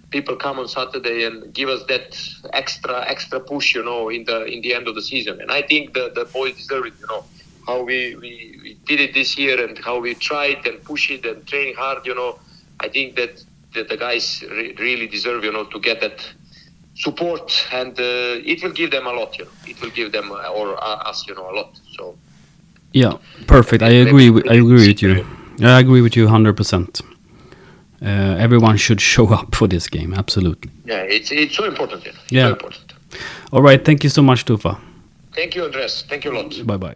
people 0.10 0.36
come 0.36 0.60
on 0.60 0.67
Saturday 0.67 1.26
and 1.26 1.54
give 1.54 1.70
us 1.70 1.84
that 1.88 2.17
extra 2.54 3.06
extra 3.08 3.39
push, 3.39 3.76
you 3.76 3.84
know, 3.84 4.10
in 4.10 4.24
the 4.24 4.46
in 4.46 4.62
the 4.62 4.74
end 4.74 4.88
of 4.88 4.96
the 4.96 5.02
season. 5.02 5.41
And 5.41 5.52
I 5.52 5.62
think 5.62 5.93
the 5.93 6.12
the 6.15 6.26
boys 6.26 6.56
deserve 6.56 6.86
it, 6.86 6.93
you 7.00 7.08
know, 7.08 7.26
how 7.67 7.84
we 7.84 8.15
we, 8.15 8.60
we 8.63 8.78
did 8.86 9.00
it 9.00 9.13
this 9.13 9.38
year 9.38 9.63
and 9.63 9.78
how 9.78 10.00
we 10.00 10.15
tried 10.15 10.65
and 10.65 10.84
push 10.84 11.12
it 11.12 11.26
and 11.26 11.46
training 11.46 11.76
hard, 11.76 12.06
you 12.06 12.15
know. 12.15 12.39
I 12.80 12.89
think 12.89 13.15
that, 13.15 13.43
that 13.74 13.89
the 13.89 13.98
guys 13.98 14.43
re- 14.50 14.76
really 14.80 15.08
deserve, 15.08 15.43
you 15.43 15.52
know, 15.52 15.65
to 15.65 15.80
get 15.80 16.00
that 16.02 16.26
support, 17.06 17.68
and 17.74 18.00
uh, 18.00 18.52
it 18.52 18.62
will 18.64 18.74
give 18.74 18.90
them 18.92 19.08
a 19.08 19.14
lot. 19.14 19.38
You 19.40 19.46
know, 19.46 19.52
it 19.72 19.82
will 19.82 19.92
give 19.96 20.12
them 20.12 20.32
uh, 20.32 20.58
or 20.60 20.68
uh, 20.84 21.10
us, 21.10 21.26
you 21.28 21.36
know, 21.36 21.50
a 21.50 21.56
lot. 21.56 21.70
So 21.98 22.16
Yeah, 22.94 23.14
perfect. 23.48 23.82
I 23.84 23.90
agree. 24.08 24.30
With, 24.30 24.46
I 24.52 24.56
agree 24.56 24.88
with 24.88 25.02
you. 25.02 25.26
I 25.62 25.80
agree 25.80 26.02
with 26.02 26.16
you 26.18 26.28
hundred 26.28 26.56
percent. 26.58 27.02
Uh, 28.02 28.08
everyone 28.46 28.78
should 28.78 29.02
show 29.02 29.28
up 29.34 29.56
for 29.56 29.68
this 29.70 29.90
game. 29.90 30.14
Absolutely. 30.18 30.72
yeah, 30.86 31.16
it's 31.16 31.32
it's 31.32 31.56
so 31.56 31.66
important. 31.66 32.06
You 32.06 32.12
know, 32.12 32.20
it's 32.24 32.32
Yeah. 32.34 32.48
so 32.48 32.54
important. 32.54 32.94
All 33.52 33.62
right. 33.70 33.86
Thank 33.86 34.04
you 34.04 34.10
so 34.10 34.22
much, 34.22 34.46
Tufa. 34.46 34.76
Thank 35.36 35.56
you, 35.56 35.66
Andres. 35.66 36.06
Thank 36.10 36.26
you 36.26 36.32
a 36.34 36.36
lot. 36.44 36.66
Bye 36.66 36.78
bye. 36.78 36.96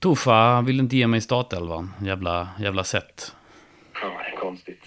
Tofa 0.00 0.62
vill 0.62 0.80
inte 0.80 0.96
ge 0.96 1.06
mig 1.06 1.20
startelvan. 1.20 1.92
Jävla, 2.02 2.48
jävla 2.60 2.84
sätt. 2.84 3.32
Ja, 4.02 4.08
det 4.08 4.36
är 4.36 4.40
konstigt. 4.40 4.82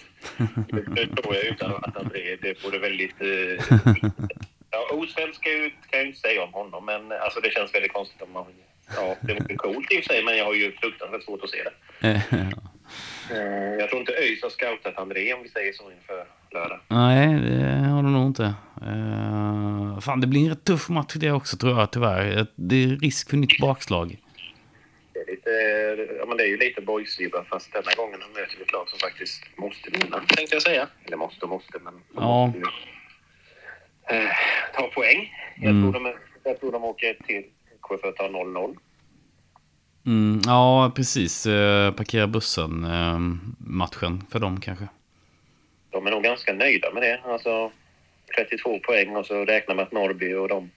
Det 0.70 1.06
tror 1.06 1.34
jag 1.34 1.44
utan 1.44 1.74
att 1.74 1.96
André, 1.96 2.36
det 2.42 2.64
vore 2.64 2.78
väldigt... 2.78 3.20
Eh, 3.20 3.28
ja, 4.70 4.88
osvensk 4.92 5.42
kan 5.42 5.52
jag 5.52 6.02
ju- 6.02 6.06
inte 6.06 6.20
säga 6.20 6.42
om 6.42 6.52
honom, 6.52 6.86
men 6.86 7.12
alltså 7.12 7.40
det 7.40 7.50
känns 7.50 7.74
väldigt 7.74 7.92
konstigt 7.92 8.22
om 8.22 8.32
man... 8.32 8.44
Ja, 8.96 9.16
det 9.20 9.34
vore 9.34 9.54
coolt 9.56 9.92
i 9.92 9.98
och 10.00 10.04
för 10.04 10.14
sig, 10.14 10.24
men 10.24 10.36
jag 10.36 10.44
har 10.44 10.54
ju 10.54 10.72
fruktansvärt 10.72 11.22
svårt 11.24 11.44
att 11.44 11.50
se 11.50 11.58
det. 11.64 12.22
Eh, 13.30 13.74
jag 13.78 13.88
tror 13.88 14.00
inte 14.00 14.12
ÖIS 14.12 14.42
har 14.42 14.50
scoutat 14.50 14.98
André, 14.98 15.34
om 15.34 15.42
vi 15.42 15.48
säger 15.48 15.72
så, 15.72 15.90
inför 15.90 16.24
lördag. 16.52 16.80
Nej, 16.88 17.26
det 17.40 17.88
har 17.88 18.02
de 18.02 18.12
nog 18.12 18.26
inte. 18.26 18.54
Uh, 18.82 20.00
fan, 20.00 20.20
det 20.20 20.26
blir 20.26 20.40
en 20.42 20.48
rätt 20.48 20.64
tuff 20.64 20.88
match 20.88 21.14
det 21.14 21.32
också 21.32 21.56
tror 21.56 21.78
jag 21.78 21.92
tyvärr. 21.92 22.46
Det 22.54 22.84
är 22.84 22.88
risk 22.88 23.30
för 23.30 23.36
nytt 23.36 23.58
bakslag. 23.60 24.16
Det 25.12 25.20
är, 25.20 25.96
lite, 25.96 26.19
det 26.40 26.46
är 26.46 26.48
ju 26.48 26.56
lite 26.56 26.80
boys-vibbar, 26.80 27.44
fast 27.50 27.72
denna 27.72 27.92
gången 27.96 28.20
möter 28.34 28.56
vi 28.56 28.62
ett 28.62 28.72
lag 28.72 28.88
som 28.88 28.98
faktiskt 28.98 29.42
måste 29.56 29.90
vinna, 29.90 30.20
tänkte 30.28 30.54
jag 30.56 30.62
säga. 30.62 30.88
Eller 31.04 31.16
måste 31.16 31.44
och 31.44 31.48
måste, 31.50 31.78
men... 31.78 31.94
Ja. 32.14 32.46
måste 32.46 32.58
ju, 32.58 32.64
eh, 34.16 34.30
ta 34.74 34.88
poäng. 34.88 35.32
Jag, 35.56 35.70
Mm. 35.70 35.92
tror 35.92 36.04
de, 36.04 36.14
jag 36.44 36.60
tror 36.60 36.72
de 36.72 36.84
åker 36.84 37.14
till 37.26 37.44
K 37.80 37.98
för 38.00 38.08
att 38.08 38.16
ta 38.16 38.28
0-0. 38.28 38.76
Mm, 40.06 40.40
ja, 40.46 40.92
precis. 40.96 41.46
Uh, 41.46 41.92
parkera 41.92 42.26
bussen 42.26 42.84
eh, 42.84 43.18
matchen 43.58 44.24
för 44.30 44.38
dem 44.38 44.60
kanske. 44.60 44.88
De 45.90 46.06
är 46.06 46.10
nog 46.10 46.22
ganska 46.22 46.52
nöjda 46.52 46.90
med 46.92 47.02
det. 47.02 47.20
Alltså 47.24 47.72
32 48.36 48.78
poäng 48.78 49.16
och 49.16 49.26
så 49.26 49.44
räknar 49.44 49.74
man 49.74 49.84
att 49.84 49.92
Norrby 49.92 50.34
och 50.34 50.48
de 50.48 50.70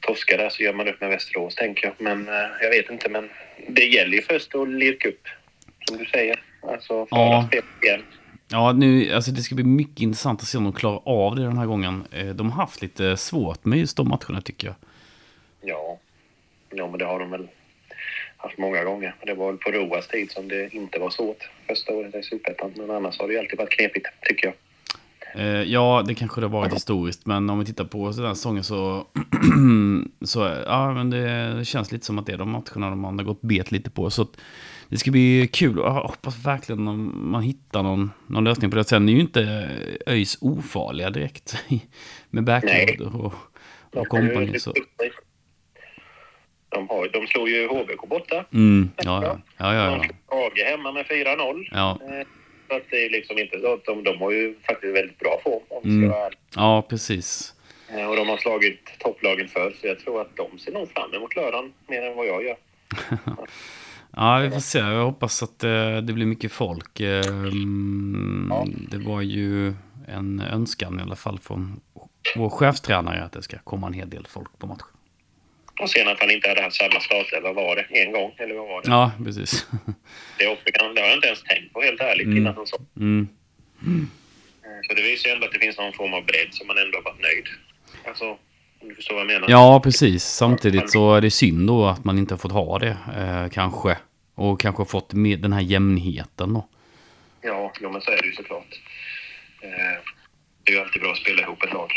torskar 0.00 0.38
där 0.38 0.48
så 0.48 0.62
gör 0.62 0.72
man 0.72 0.88
upp 0.88 1.00
med 1.00 1.10
Västerås, 1.10 1.54
tänker 1.54 1.86
jag. 1.86 1.94
Men 1.98 2.28
eh, 2.28 2.48
jag 2.60 2.70
vet 2.70 2.90
inte, 2.90 3.08
men 3.08 3.30
det 3.68 3.84
gäller 3.84 4.16
ju 4.16 4.22
först 4.22 4.54
att 4.54 4.68
lirka 4.68 5.08
upp, 5.08 5.28
som 5.88 5.96
du 5.98 6.06
säger. 6.06 6.42
Alltså, 6.62 7.06
föra 7.06 7.20
Ja. 7.20 7.44
spel 7.48 7.62
igen. 7.82 8.02
Ja, 8.48 8.72
nu, 8.72 9.12
alltså 9.12 9.30
det 9.30 9.42
ska 9.42 9.54
bli 9.54 9.64
mycket 9.64 10.00
intressant 10.00 10.40
att 10.40 10.46
se 10.48 10.58
om 10.58 10.64
de 10.64 10.72
klarar 10.72 11.02
av 11.04 11.36
det 11.36 11.42
den 11.42 11.58
här 11.58 11.66
gången. 11.66 12.04
Eh, 12.12 12.26
De 12.26 12.50
har 12.50 12.60
haft 12.62 12.82
lite 12.82 13.16
svårt 13.16 13.64
med 13.64 13.78
just 13.78 13.96
de 13.96 14.08
matcherna 14.08 14.40
tycker 14.40 14.66
jag. 14.66 14.74
Ja. 15.60 15.98
ja, 16.70 16.88
men 16.90 16.98
det 16.98 17.04
har 17.04 17.18
de 17.18 17.30
väl 17.30 17.48
haft 18.36 18.58
många 18.58 18.84
gånger. 18.84 19.14
Det 19.26 19.34
var 19.34 19.46
väl 19.46 19.56
på 19.58 19.70
Roas 19.70 20.08
tid 20.08 20.30
som 20.30 20.48
det 20.48 20.74
inte 20.74 20.98
var 20.98 21.10
svårt 21.10 21.50
första 21.66 21.92
året 21.92 22.14
i 22.14 22.22
Superettan. 22.22 22.72
Men 22.76 22.90
annars 22.90 23.18
har 23.18 23.26
det 23.28 23.32
ju 23.34 23.38
alltid 23.40 23.58
varit 23.58 23.70
knepigt, 23.70 24.06
tycker 24.22 24.46
jag. 24.46 24.54
Eh, 25.34 25.62
Ja, 25.62 26.04
det 26.06 26.14
kanske 26.14 26.40
det 26.40 26.46
har 26.46 26.52
varit 26.52 26.74
historiskt, 26.74 27.26
men 27.26 27.50
om 27.50 27.58
vi 27.58 27.64
tittar 27.64 27.84
på 27.84 28.10
den 28.10 28.26
här 28.26 28.34
säsongen 28.34 28.64
så... 28.64 29.06
så 30.24 30.62
ja, 30.66 30.94
men 30.94 31.10
det, 31.10 31.64
känns 31.66 31.92
lite 31.92 32.06
som 32.06 32.18
att 32.18 32.26
det 32.26 32.32
är 32.32 32.38
de 32.38 32.50
matcherna 32.50 32.90
de 32.90 33.04
har 33.04 33.12
gått 33.24 33.42
bet 33.42 33.72
lite 33.72 33.90
på. 33.90 34.10
Så 34.10 34.26
det 34.88 34.98
ska 34.98 35.10
bli 35.10 35.48
kul 35.52 35.78
och 35.78 35.86
jag 35.86 35.92
hoppas 35.92 36.46
verkligen 36.46 36.88
om 36.88 37.30
man 37.30 37.42
hittar 37.42 37.82
någon, 37.82 38.10
någon 38.26 38.44
lösning 38.44 38.70
på 38.70 38.76
det. 38.76 38.84
Sen 38.84 39.08
är 39.08 39.12
ju 39.12 39.20
inte 39.20 39.68
ÖIS 40.06 40.38
ofarliga 40.40 41.10
direkt 41.10 41.56
med 42.30 42.44
backyard 42.44 43.00
och, 43.00 43.34
och 43.94 44.08
kompani. 44.08 44.58
Så. 44.58 44.72
De, 46.68 46.88
har, 46.88 47.08
de 47.12 47.26
slog 47.26 47.48
ju 47.48 47.68
HBK 47.68 48.08
borta. 48.08 48.44
Mm, 48.52 48.90
ja, 48.96 49.22
ja, 49.24 49.38
ja, 49.58 49.74
ja, 49.74 49.90
De 49.90 49.98
slog 49.98 50.14
AG 50.28 50.58
hemma 50.70 50.92
med 50.92 51.06
4-0. 51.06 51.68
Ja, 51.70 51.98
Eh, 52.02 52.26
Så 52.72 52.76
att 52.76 52.90
det 52.90 53.04
är 53.06 53.10
liksom 53.10 53.38
inte 53.38 53.60
så 53.60 53.74
att 53.74 53.84
de, 53.84 54.04
de 54.04 54.18
har 54.20 54.30
ju 54.30 54.54
faktiskt 54.68 54.94
väldigt 54.96 55.18
bra 55.18 55.40
form 55.44 55.62
om 55.68 55.80
ska 55.82 55.90
Mm. 55.90 56.32
ja 56.56 56.86
precis. 56.88 57.54
Eh, 57.88 58.06
Och 58.10 58.16
de 58.16 58.28
har 58.28 58.36
slagit 58.36 58.90
topplagen 58.98 59.48
förr 59.48 59.74
så 59.80 59.86
jag 59.86 59.98
tror 59.98 60.20
att 60.20 60.36
de 60.36 60.58
ser 60.58 60.72
nog 60.72 60.88
fram 60.90 61.14
emot 61.14 61.36
lördagen 61.36 61.72
mer 61.86 62.02
än 62.02 62.16
vad 62.16 62.26
jag 62.26 62.44
gör. 62.44 62.56
Ja, 64.16 64.38
vi 64.38 64.50
får 64.50 64.60
se. 64.60 64.78
Jag 64.78 65.04
hoppas 65.04 65.42
att 65.42 65.64
eh, 65.64 65.96
det 65.96 66.12
blir 66.12 66.26
mycket 66.26 66.52
folk. 66.52 67.00
Eh, 67.00 67.26
mm, 67.26 68.46
Ja. 68.50 68.66
Det 68.90 68.98
var 68.98 69.20
ju 69.20 69.74
en 70.08 70.40
önskan 70.40 70.98
i 71.00 71.02
alla 71.02 71.16
fall 71.16 71.38
från 71.38 71.80
vår 72.36 72.50
chefstränare 72.50 73.24
att 73.24 73.32
det 73.32 73.42
ska 73.42 73.58
komma 73.58 73.86
en 73.86 73.92
hel 73.92 74.10
del 74.10 74.26
folk 74.26 74.58
på 74.58 74.66
matchen. 74.66 74.86
Och 75.80 75.90
sen 75.90 76.08
att 76.08 76.20
han 76.20 76.30
inte 76.30 76.48
hade 76.48 76.62
haft 76.62 76.76
samma 76.76 77.00
startelva 77.00 77.52
var 77.52 77.76
det 77.76 77.82
en 78.00 78.12
gång, 78.12 78.34
eller 78.38 78.54
vad 78.54 78.68
var 78.68 78.82
det? 78.82 78.88
Ja, 78.90 79.12
precis. 79.24 79.66
Det, 80.38 80.44
är 80.44 80.52
också, 80.52 80.64
det 80.94 81.00
har 81.00 81.08
jag 81.08 81.16
inte 81.16 81.26
ens 81.26 81.42
tänkt 81.42 81.72
på 81.72 81.82
helt 81.82 82.00
ärligt 82.00 82.26
Mm. 82.26 82.38
innan 82.38 82.54
han 82.54 82.66
sa. 82.66 82.76
Mm. 82.96 83.28
Eh, 84.64 84.80
Så 84.88 84.94
det 84.94 85.02
visar 85.02 85.28
ju 85.28 85.34
ändå 85.34 85.46
att 85.46 85.52
det 85.52 85.58
finns 85.58 85.78
någon 85.78 85.92
form 85.92 86.14
av 86.14 86.24
bredd 86.24 86.48
som 86.50 86.66
man 86.66 86.78
ändå 86.78 86.98
har 86.98 87.02
varit 87.02 87.20
nöjd. 87.22 87.46
Alltså, 88.08 88.24
om 88.80 88.88
du 88.88 88.94
förstår 88.94 89.14
vad 89.14 89.20
jag 89.22 89.26
menar. 89.26 89.50
Ja, 89.50 89.80
precis. 89.84 90.24
Samtidigt 90.24 90.90
så 90.90 91.14
är 91.14 91.20
det 91.20 91.30
synd 91.30 91.66
då 91.66 91.86
att 91.86 92.04
man 92.04 92.18
inte 92.18 92.34
har 92.34 92.38
fått 92.38 92.52
ha 92.52 92.78
det, 92.78 92.96
eh, 93.16 93.48
kanske. 93.52 93.96
Och 94.34 94.60
kanske 94.60 94.84
fått 94.84 95.12
med 95.12 95.38
den 95.40 95.52
här 95.52 95.60
jämnheten 95.60 96.54
då. 96.54 96.68
Ja, 97.42 97.72
jo, 97.80 97.90
men 97.92 98.00
så 98.00 98.10
är 98.10 98.16
det 98.22 98.26
ju 98.28 98.32
såklart. 98.34 98.80
Eh, 99.62 99.98
Det 100.64 100.72
är 100.72 100.76
ju 100.76 100.82
alltid 100.82 101.02
bra 101.02 101.10
att 101.12 101.18
spela 101.18 101.42
ihop 101.42 101.62
ett 101.62 101.72
lag. 101.72 101.90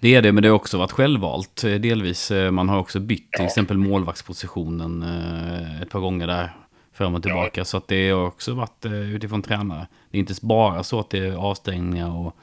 Det 0.00 0.14
är 0.14 0.22
det, 0.22 0.32
men 0.32 0.42
det 0.42 0.48
har 0.48 0.56
också 0.56 0.78
varit 0.78 0.92
självvalt 0.92 1.64
eh, 1.64 1.74
delvis. 1.74 2.30
Eh, 2.30 2.50
Man 2.50 2.68
har 2.68 2.78
också 2.78 3.00
bytt 3.00 3.32
till 3.32 3.40
Ja. 3.40 3.46
exempel 3.46 3.78
målvaktspositionen 3.78 5.02
eh, 5.02 5.82
ett 5.82 5.90
par 5.90 6.00
gånger 6.00 6.26
där 6.26 6.50
fram 6.94 7.14
och 7.14 7.22
tillbaka. 7.22 7.64
Så 7.64 7.76
att 7.76 7.88
det 7.88 8.10
har 8.10 8.26
också 8.26 8.54
varit 8.54 8.86
utifrån 9.14 9.42
tränare. 9.42 9.86
Det 10.10 10.18
är 10.18 10.20
inte 10.20 10.34
bara 10.42 10.82
så 10.82 11.00
att 11.00 11.10
det 11.10 11.18
är 11.18 11.32
avstängningar 11.36 12.10
och, 12.16 12.36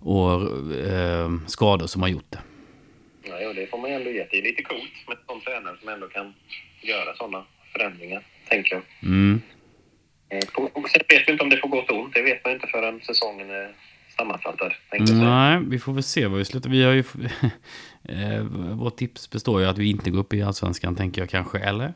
och 0.00 0.42
eh, 0.76 1.30
skador 1.46 1.86
som 1.86 2.02
har 2.02 2.08
gjort 2.08 2.30
det. 2.30 2.38
Nej, 3.30 3.46
och 3.46 3.54
det 3.54 3.66
får 3.70 3.78
man 3.78 3.90
ju 3.90 3.96
ändå 3.96 4.10
ge. 4.10 4.26
Det 4.30 4.38
är 4.38 4.42
lite 4.42 4.62
coolt 4.62 4.82
med 5.08 5.16
en 5.16 5.22
sån 5.26 5.40
tränare 5.40 5.76
som 5.80 5.88
ändå 5.88 6.08
kan 6.08 6.34
göra 6.82 7.14
sådana 7.16 7.44
förändringar, 7.72 8.22
tänker 8.48 8.74
jag. 8.74 8.82
Mm. 9.10 9.40
Och 10.72 10.90
sen 10.90 11.02
vet 11.08 11.28
vi 11.28 11.32
inte 11.32 11.44
om 11.44 11.50
det 11.50 11.56
får 11.56 11.68
gott 11.68 11.90
och 11.90 12.00
ont. 12.00 12.14
Det 12.14 12.22
vet 12.22 12.44
man 12.44 12.52
inte 12.54 12.66
förrän 12.66 13.00
säsongen 13.00 13.50
är 13.50 13.70
säga. 15.06 15.20
Nej, 15.24 15.60
vi 15.68 15.78
får 15.78 15.92
väl 15.92 16.02
se 16.02 16.26
vad 16.26 16.38
vi 16.38 16.44
slutar. 16.44 16.70
Vi 16.70 16.84
har 16.84 16.92
ju... 16.92 17.04
eh, 18.08 18.42
vårt 18.76 18.96
tips 18.96 19.30
består 19.30 19.60
ju 19.60 19.66
att 19.66 19.78
vi 19.78 19.90
inte 19.90 20.10
går 20.10 20.18
upp 20.20 20.32
i 20.34 20.42
allsvenskan, 20.42 20.96
tänker 20.96 21.22
jag 21.22 21.30
kanske. 21.30 21.58
Eller? 21.58 21.94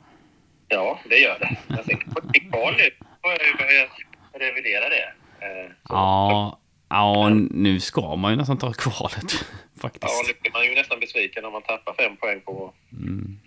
Ja, 0.68 0.98
det 1.08 1.18
gör 1.18 1.38
det. 1.38 1.56
Jag 1.68 1.85
tänker 1.85 2.11
på 2.11 2.18
ett 2.18 2.50
kval 2.50 2.74
nu. 2.78 2.90
Har 3.20 3.30
jag 3.30 3.46
ju 3.46 3.56
börjat 3.56 3.90
revidera 4.32 4.88
det. 4.88 5.12
Eh, 5.46 5.72
Ja, 5.88 6.58
ja, 6.88 7.28
nu 7.50 7.80
ska 7.80 8.16
man 8.16 8.30
ju 8.32 8.37
nästan 8.37 8.58
ta 8.58 8.72
kvalet. 8.72 9.32
Ja, 9.74 9.88
Faktiskt. 9.88 10.26
nu 10.28 10.32
blir 10.42 10.52
man 10.52 10.64
ju 10.64 10.74
nästan 10.74 11.00
besviken 11.00 11.44
om 11.44 11.52
man 11.52 11.62
tappar 11.62 11.94
fem 11.94 12.16
poäng 12.16 12.40
på 12.40 12.72
Mm. 12.92 13.38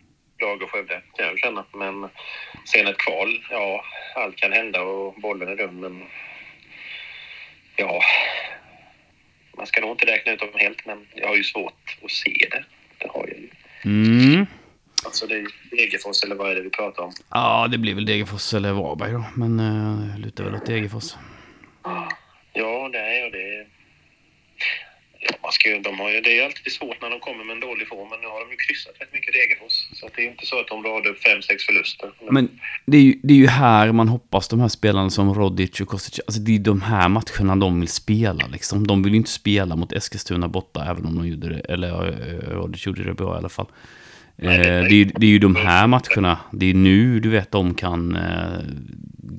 lag 0.42 0.62
och 0.64 0.70
Skövde, 0.72 1.02
kan 1.18 1.26
jag 1.26 1.40
känna. 1.40 1.66
Men 1.74 2.10
sen 2.66 2.88
ett 2.88 2.98
kval, 2.98 3.40
ja, 3.52 3.82
allt 4.16 4.36
kan 4.36 4.52
hända 4.52 4.82
och 4.82 5.14
bollen 5.22 5.48
är 5.50 5.56
dum, 5.56 5.80
men 5.80 6.04
ja, 7.76 8.02
man 9.58 9.68
ska 9.68 9.82
nog 9.82 9.92
inte 9.92 10.06
räkna 10.06 10.32
ut 10.32 10.40
dem 10.40 10.50
helt, 10.54 10.86
men 10.86 11.08
jag 11.14 11.28
har 11.28 11.36
ju 11.36 11.44
svårt 11.44 11.98
att 12.04 12.12
se 12.12 12.48
det. 12.52 12.64
Det 12.98 13.08
har 13.08 13.28
jag 13.28 13.38
ju. 13.38 13.50
Mm. 13.86 14.46
Alltså 15.06 15.28
det 15.28 15.36
är 15.36 15.48
Degerfors, 15.72 16.24
eller 16.24 16.36
vad 16.36 16.52
är 16.52 16.56
det 16.56 16.62
vi 16.62 16.70
pratar 16.70 17.04
om? 17.04 17.14
Ja, 17.30 17.68
det 17.72 17.78
blir 17.78 17.96
väl 17.96 18.06
Degerfors 18.06 18.54
eller 18.54 18.72
Varberg 18.72 19.12
då. 19.12 19.26
Men 19.36 19.60
uh, 19.60 20.10
jag 20.12 20.20
lutar 20.20 20.44
väl 20.44 20.56
åt 20.56 20.66
Degerfors. 20.66 21.14
Ja, 22.54 22.90
det 22.92 23.00
är 23.00 23.26
och 23.26 23.32
det 23.32 23.56
är... 23.56 23.75
Ja, 25.30 25.36
man 25.44 25.52
ska 25.52 25.70
ju, 25.70 25.80
de 25.80 26.00
har 26.00 26.10
ju, 26.12 26.22
det 26.22 26.40
är 26.40 26.46
alltid 26.46 26.74
svårt 26.74 27.02
när 27.02 27.10
de 27.10 27.20
kommer 27.20 27.44
med 27.44 27.54
en 27.54 27.60
dålig 27.60 27.88
form, 27.88 28.08
men 28.10 28.20
nu 28.20 28.28
har 28.28 28.40
de 28.46 28.52
ju 28.52 28.58
kryssat 28.58 28.94
rätt 29.00 29.14
mycket 29.14 29.34
Degerfors. 29.34 29.74
Så 30.00 30.10
det 30.16 30.22
är 30.26 30.30
inte 30.32 30.46
så 30.46 30.60
att 30.60 30.68
de 30.68 30.84
radar 30.84 31.10
upp 31.10 31.24
fem, 31.24 31.42
sex 31.42 31.64
förluster. 31.64 32.10
Men 32.32 32.50
det 32.86 32.98
är, 32.98 33.02
ju, 33.02 33.20
det 33.24 33.34
är 33.34 33.38
ju 33.38 33.48
här 33.48 33.92
man 33.92 34.08
hoppas 34.08 34.48
de 34.48 34.60
här 34.60 34.68
spelarna 34.68 35.10
som 35.10 35.34
Rodic 35.34 35.82
och 35.82 35.88
Kostic, 35.88 36.20
alltså 36.28 36.42
det 36.42 36.56
är 36.56 36.60
de 36.60 36.82
här 36.82 37.10
matcherna 37.10 37.56
de 37.56 37.80
vill 37.80 37.90
spela 37.90 38.48
liksom. 38.48 38.88
De 38.88 39.04
vill 39.04 39.14
ju 39.14 39.18
inte 39.18 39.30
spela 39.32 39.76
mot 39.76 39.92
Eskilstuna 39.94 40.48
borta, 40.48 40.86
även 40.90 41.06
om 41.06 41.16
de 41.16 41.28
gjorde 41.28 41.50
det, 41.50 41.60
eller 41.60 41.92
Rodic 42.56 42.86
gjorde 42.86 43.04
det 43.04 43.14
bra 43.14 43.36
i 43.36 43.38
alla 43.38 43.50
fall. 43.50 43.68
Nej, 44.36 44.58
det- 44.58 44.70
Eh, 44.70 44.76
är, 44.86 44.90
ju- 44.90 45.06
det 45.06 45.26
är 45.26 45.30
ju 45.30 45.40
de 45.40 45.56
här 45.56 45.88
matcherna, 45.88 46.40
det 46.52 46.70
är 46.70 46.74
nu 46.74 47.20
du 47.20 47.30
vet 47.30 47.52
de 47.52 47.74
kan 47.76 48.16
eh, 48.16 48.60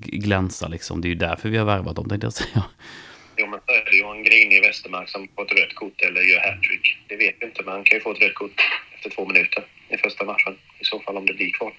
glänsa 0.07 0.69
liksom. 0.69 1.01
Det 1.01 1.09
är 1.09 1.11
ju 1.11 1.15
därför 1.15 1.49
vi 1.49 1.57
har 1.59 1.65
värvat 1.65 1.97
dem, 1.97 2.09
tänkte 2.09 2.27
jag 2.27 2.33
säga. 2.33 2.65
Jo, 3.39 3.47
men 3.47 3.61
så 3.67 3.73
är 3.73 3.85
det 3.85 3.97
ju 3.97 4.11
en 4.11 4.25
grinig 4.25 4.63
Westermark 4.63 5.09
som 5.09 5.29
får 5.35 5.45
ett 5.45 5.59
rött 5.59 5.75
kort 5.75 6.03
eller 6.03 6.21
gör 6.23 6.41
hattrick. 6.41 6.99
Det 7.07 7.17
vet 7.17 7.35
vi 7.41 7.47
inte, 7.47 7.63
men 7.63 7.73
han 7.75 7.85
kan 7.85 7.99
ju 7.99 8.03
få 8.03 8.13
ett 8.13 8.23
rött 8.23 8.35
kort 8.35 8.61
efter 8.95 9.11
två 9.11 9.27
minuter 9.27 9.65
i 9.89 9.97
första 9.97 10.25
matchen. 10.25 10.59
I 10.79 10.85
så 10.85 11.01
fall 11.01 11.17
om 11.17 11.27
det 11.27 11.35
blir 11.35 11.51
kvar. 11.53 11.73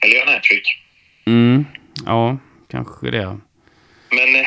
Eller 0.00 0.14
gör 0.14 0.26
en 0.26 0.32
hattrick. 0.32 0.82
Mm, 1.26 1.64
ja, 2.06 2.38
kanske 2.70 3.10
det. 3.10 3.38
Men 4.10 4.36
eh, 4.36 4.46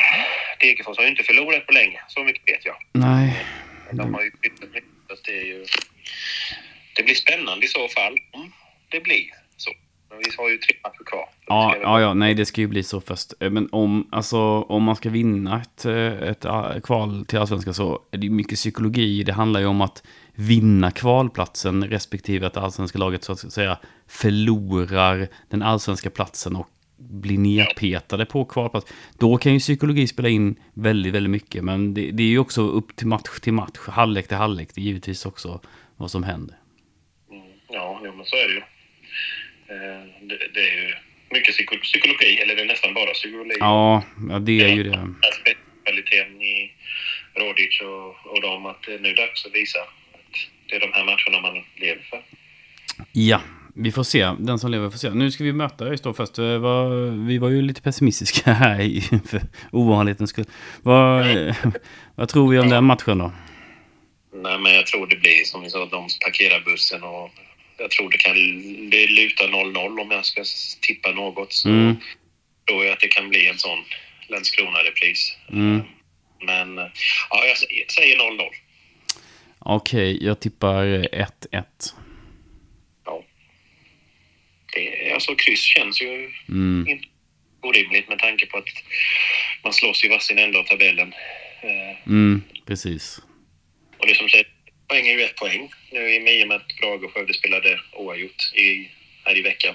Degerfors 0.60 0.96
har 0.96 1.04
ju 1.04 1.10
inte 1.10 1.22
förlorat 1.22 1.66
på 1.66 1.72
länge. 1.72 2.00
Så 2.08 2.24
mycket 2.24 2.48
vet 2.54 2.64
jag. 2.64 2.76
Nej, 2.92 3.44
De 3.92 4.14
har 4.14 4.22
ju 4.22 4.30
bytt 4.42 4.60
Det, 5.24 5.32
är 5.32 5.44
ju... 5.44 5.64
det 6.96 7.02
blir 7.02 7.14
spännande 7.14 7.66
i 7.66 7.68
så 7.68 7.88
fall. 7.88 8.16
Om 8.30 8.52
det 8.88 9.00
blir. 9.00 9.41
Men 10.12 10.20
vi 10.24 10.30
har 10.38 10.50
ju 10.50 10.58
tre 10.58 10.76
matcher 10.84 11.04
kvar. 11.04 11.28
Ja, 11.46 11.76
ja, 11.82 12.00
ja, 12.00 12.14
nej 12.14 12.34
det 12.34 12.46
ska 12.46 12.60
ju 12.60 12.66
bli 12.66 12.82
så 12.82 13.00
först. 13.00 13.32
Eh, 13.40 13.50
Men 13.50 13.68
om, 13.72 14.08
alltså, 14.12 14.38
om 14.60 14.82
man 14.82 14.96
ska 14.96 15.10
vinna 15.10 15.60
ett, 15.62 15.84
eh, 15.84 16.22
ett 16.22 16.44
eh, 16.44 16.80
kval 16.82 17.24
till 17.26 17.38
allsvenskan 17.38 17.74
så 17.74 18.00
är 18.10 18.18
det 18.18 18.26
ju 18.26 18.32
mycket 18.32 18.54
psykologi. 18.58 19.22
Det 19.22 19.32
handlar 19.32 19.60
ju 19.60 19.66
om 19.66 19.80
att 19.80 20.02
vinna 20.34 20.90
kvalplatsen 20.90 21.84
respektive 21.84 22.46
att 22.46 22.54
det 22.54 22.60
allsvenska 22.60 22.98
laget 22.98 23.24
så 23.24 23.32
att 23.32 23.52
säga 23.52 23.78
förlorar 24.06 25.28
den 25.48 25.62
allsvenska 25.62 26.10
platsen 26.10 26.56
och 26.56 26.68
blir 26.96 27.38
nedpetade 27.38 28.26
på 28.26 28.44
kvalplats. 28.44 28.86
Då 29.18 29.36
kan 29.36 29.52
ju 29.52 29.58
psykologi 29.58 30.06
spela 30.06 30.28
in 30.28 30.56
väldigt, 30.74 31.14
väldigt 31.14 31.30
mycket. 31.30 31.64
Men 31.64 31.94
det, 31.94 32.10
det 32.10 32.22
är 32.22 32.26
ju 32.26 32.38
också 32.38 32.62
upp 32.62 32.96
till 32.96 33.06
match 33.06 33.40
till 33.40 33.52
match, 33.52 33.78
halvlek 33.88 34.28
till 34.28 34.36
halvlek. 34.36 34.68
Det 34.74 34.80
är 34.80 34.84
givetvis 34.84 35.26
också 35.26 35.60
vad 35.96 36.10
som 36.10 36.22
händer. 36.22 36.56
Mm, 37.30 37.42
Ja, 37.68 38.00
men 38.02 38.24
så 38.24 38.36
är 38.36 38.48
det 38.48 38.54
ju. 38.54 38.62
Eh, 39.72 40.02
Det, 40.28 40.38
det 40.54 40.60
är 40.70 40.74
ju 40.88 40.94
mycket 41.30 41.54
psyko- 41.54 41.80
psykologi, 41.82 42.38
eller 42.42 42.56
det 42.56 42.62
är 42.62 42.66
nästan 42.66 42.94
bara 42.94 43.10
psykologi. 43.12 43.56
Ja, 43.60 44.02
ja 44.30 44.38
det 44.38 44.60
är 44.62 44.68
ju 44.74 44.82
det. 44.82 45.08
Kvaliteten 45.84 46.42
i 46.42 46.72
Rodic 47.34 47.80
och, 47.80 48.32
och 48.32 48.40
dem, 48.42 48.66
att 48.66 48.82
det 48.86 48.94
är 48.94 48.98
nu 48.98 49.12
dags 49.14 49.46
att 49.46 49.54
visa 49.54 49.78
att 49.78 49.88
det 50.68 50.76
är 50.76 50.80
de 50.80 50.92
här 50.92 51.04
matcherna 51.04 51.40
man 51.42 51.64
lever 51.76 52.02
för. 52.10 52.22
Ja, 53.12 53.40
vi 53.74 53.92
får 53.92 54.02
se. 54.02 54.30
Den 54.38 54.58
som 54.58 54.70
lever 54.70 54.90
får 54.90 54.98
se. 54.98 55.10
Nu 55.10 55.30
ska 55.30 55.44
vi 55.44 55.52
möta 55.52 55.84
ÖIS 55.84 56.00
då 56.00 56.12
först. 56.14 56.38
Eh, 56.38 56.58
vad- 56.58 57.12
Vi 57.26 57.38
var 57.38 57.48
ju 57.50 57.62
lite 57.62 57.82
pessimistiska 57.82 58.52
här 58.62 59.00
för 59.28 59.40
ovanlighetens 59.72 60.30
skull. 60.30 60.44
Vad, 60.82 61.26
vad 62.14 62.28
tror 62.28 62.50
vi 62.50 62.58
om 62.58 62.68
den 62.68 62.84
matchen 62.84 63.18
då? 63.18 63.32
Nej, 64.34 64.58
men 64.58 64.74
jag 64.74 64.86
tror 64.86 65.06
det 65.06 65.16
blir 65.16 65.44
som 65.44 65.62
vi 65.62 65.70
sa, 65.70 65.78
de 65.86 66.06
parkerar 66.24 66.60
bussen 66.60 67.02
och 67.02 67.30
jag 67.82 67.90
tror 67.90 68.10
det 68.10 68.18
kan 68.18 68.34
det 68.90 69.06
lutar 69.06 69.48
0-0 69.48 70.00
om 70.00 70.10
jag 70.10 70.26
ska 70.26 70.44
tippa 70.80 71.10
något. 71.12 71.52
Så 71.52 71.68
Mm. 71.68 71.96
tror 72.68 72.84
jag 72.84 72.92
att 72.92 73.00
det 73.00 73.08
kan 73.08 73.28
bli 73.28 73.46
en 73.48 73.58
sån 73.58 73.84
Landskrona-repris. 74.28 75.36
Mm. 75.52 75.80
Men 76.46 76.76
ja, 77.30 77.44
jag 77.46 77.58
säger- 77.58 77.86
säger 77.88 78.16
0-0. 78.18 78.50
Okej, 79.58 80.24
jag 80.24 80.40
tippar 80.40 80.84
1-1. 81.12 81.94
Ja. 83.04 83.24
Det, 84.74 85.12
alltså 85.12 85.34
kryss 85.34 85.60
känns 85.62 86.02
ju 86.02 86.30
Mm. 86.48 86.86
inte 86.88 87.08
orimligt 87.62 88.08
med 88.08 88.18
tanke 88.18 88.46
på 88.46 88.58
att 88.58 88.64
man 89.64 89.72
slåss 89.72 90.04
i 90.04 90.08
varsin 90.08 90.38
ände 90.38 90.58
av 90.58 90.64
tabellen. 90.64 91.12
Eh, 91.62 92.06
Mm, 92.06 92.42
precis. 92.66 93.18
och 93.98 94.06
det 94.06 94.14
som 94.14 94.28
säger, 94.28 94.46
poäng 94.92 95.06
är 95.06 95.18
ju 95.18 95.22
ett 95.22 95.36
poäng. 95.36 95.70
Nu 95.90 96.14
i 96.14 96.44
och 96.44 96.48
med 96.48 96.56
att 96.56 96.76
Brage 96.80 97.04
och 97.04 97.12
Skövde 97.14 97.34
spelade 97.34 97.80
oavgjort 97.92 98.52
i, 98.54 98.90
här 99.24 99.38
i 99.38 99.42
veckan. 99.42 99.74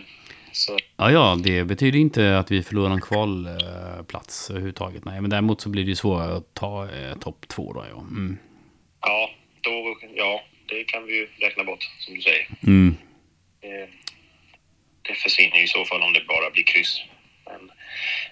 Så 0.52 0.78
Ja, 0.98 1.12
ja, 1.12 1.40
det 1.44 1.64
betyder 1.64 2.00
inte 2.00 2.38
att 2.38 2.52
vi 2.52 2.64
förlorar 2.64 2.90
någon 2.90 3.02
kvalplats 3.02 4.50
överhuvudtaget. 4.50 5.06
Nej, 5.06 5.22
men 5.22 5.30
däremot 5.30 5.62
så 5.62 5.70
blir 5.70 5.84
det 5.84 5.90
ju 5.90 5.96
svårare 5.96 6.38
att 6.38 6.54
ta 6.54 6.90
eh, 6.92 7.18
topp 7.18 7.48
två 7.48 7.74
då. 7.74 7.86
Ja. 7.90 8.00
Mm. 8.00 8.38
ja, 9.02 9.30
då, 9.62 9.98
ja, 10.16 10.44
det 10.66 10.84
kan 10.84 11.06
vi 11.06 11.16
ju 11.16 11.28
räkna 11.40 11.64
bort 11.64 11.84
som 12.00 12.16
du 12.16 12.22
säger. 12.22 12.48
Mm. 12.68 12.96
Eh, 13.62 13.90
det 15.02 15.14
försvinner 15.14 15.58
ju 15.58 15.64
i 15.64 15.68
så 15.68 15.86
fall 15.86 16.02
om 16.02 16.14
det 16.14 16.24
bara 16.28 16.50
blir 16.50 16.64
kryss. 16.64 17.02
Men 17.46 17.72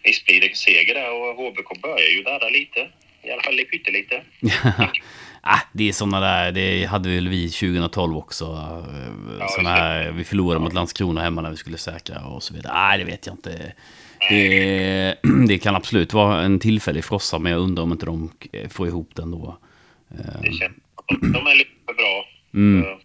visst 0.04 0.26
blir 0.26 0.41
det 0.41 0.58
seger 0.58 0.93
där 0.93 1.12
och 1.12 1.36
HBK 1.36 1.82
börjar 1.82 2.10
ju 2.17 2.24
darra 2.24 2.50
lite. 2.50 2.89
I 3.24 3.32
alla 3.32 3.43
fall 3.43 3.58
pyttelite. 3.58 4.24
ah, 5.45 5.60
det 5.71 5.89
är 5.89 5.93
sådana 5.93 6.19
där, 6.19 6.51
det 6.51 6.86
hade 6.86 7.10
väl 7.10 7.27
vi 7.27 7.49
2012 7.49 8.17
också. 8.17 8.45
eh, 8.45 9.38
Ja, 9.39 9.47
Såna 9.47 9.69
här, 9.69 10.12
vi 10.12 10.23
förlorade 10.23 10.60
mot 10.63 10.73
Landskrona 10.73 11.21
hemma 11.21 11.41
när 11.41 11.49
vi 11.51 11.58
skulle 11.58 11.77
säkra 11.77 12.25
och 12.25 12.43
så 12.43 12.53
vidare. 12.53 12.73
Nej, 12.73 12.97
det 12.97 13.03
vet 13.03 13.25
jag 13.25 13.34
inte. 13.36 13.73
Det, 14.29 15.15
det 15.47 15.58
kan 15.58 15.75
absolut 15.75 16.13
vara 16.13 16.41
en 16.41 16.60
tillfällig 16.60 17.05
frossa, 17.05 17.39
men 17.39 17.51
jag 17.51 17.62
undrar 17.62 17.84
om 17.84 17.91
inte 17.91 18.05
de 18.05 18.31
eh, 18.51 18.69
får 18.69 18.88
ihop 18.88 19.10
den 19.15 19.31
då. 19.31 19.58
Det 20.41 20.51
känns, 20.53 20.73
de, 21.21 21.31
de 21.31 21.47
är 21.47 21.55
lite 21.55 21.69
för 21.88 21.93
bra. 21.93 22.25
Mm. 22.53 22.84
Eh. 22.84 22.89
Eh, 22.89 22.97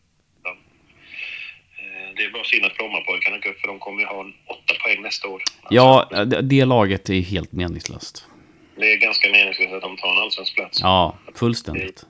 Det 2.16 2.24
är 2.24 2.32
bara 2.32 2.44
synd 2.44 2.64
att 2.64 2.76
Brommapojkarna 2.76 3.38
går 3.38 3.50
upp 3.50 3.60
för 3.60 3.68
de 3.68 3.78
kommer 3.78 4.00
ju 4.00 4.06
ha 4.06 4.20
åtta 4.46 4.74
poäng 4.84 5.02
nästa 5.02 5.28
år. 5.28 5.42
Ja, 5.70 6.08
det, 6.26 6.40
det 6.42 6.64
laget 6.64 7.10
är 7.10 7.20
helt 7.20 7.52
meningslöst. 7.52 8.26
Det 8.76 8.92
är 8.92 8.96
ganska 8.96 9.28
meningslöst 9.30 9.72
att 9.74 9.82
de 9.82 9.96
tar 9.96 10.12
en 10.12 10.18
allsvensk 10.22 10.54
plats. 10.54 10.78
Ja, 10.82 11.18
fullständigt. 11.34 12.06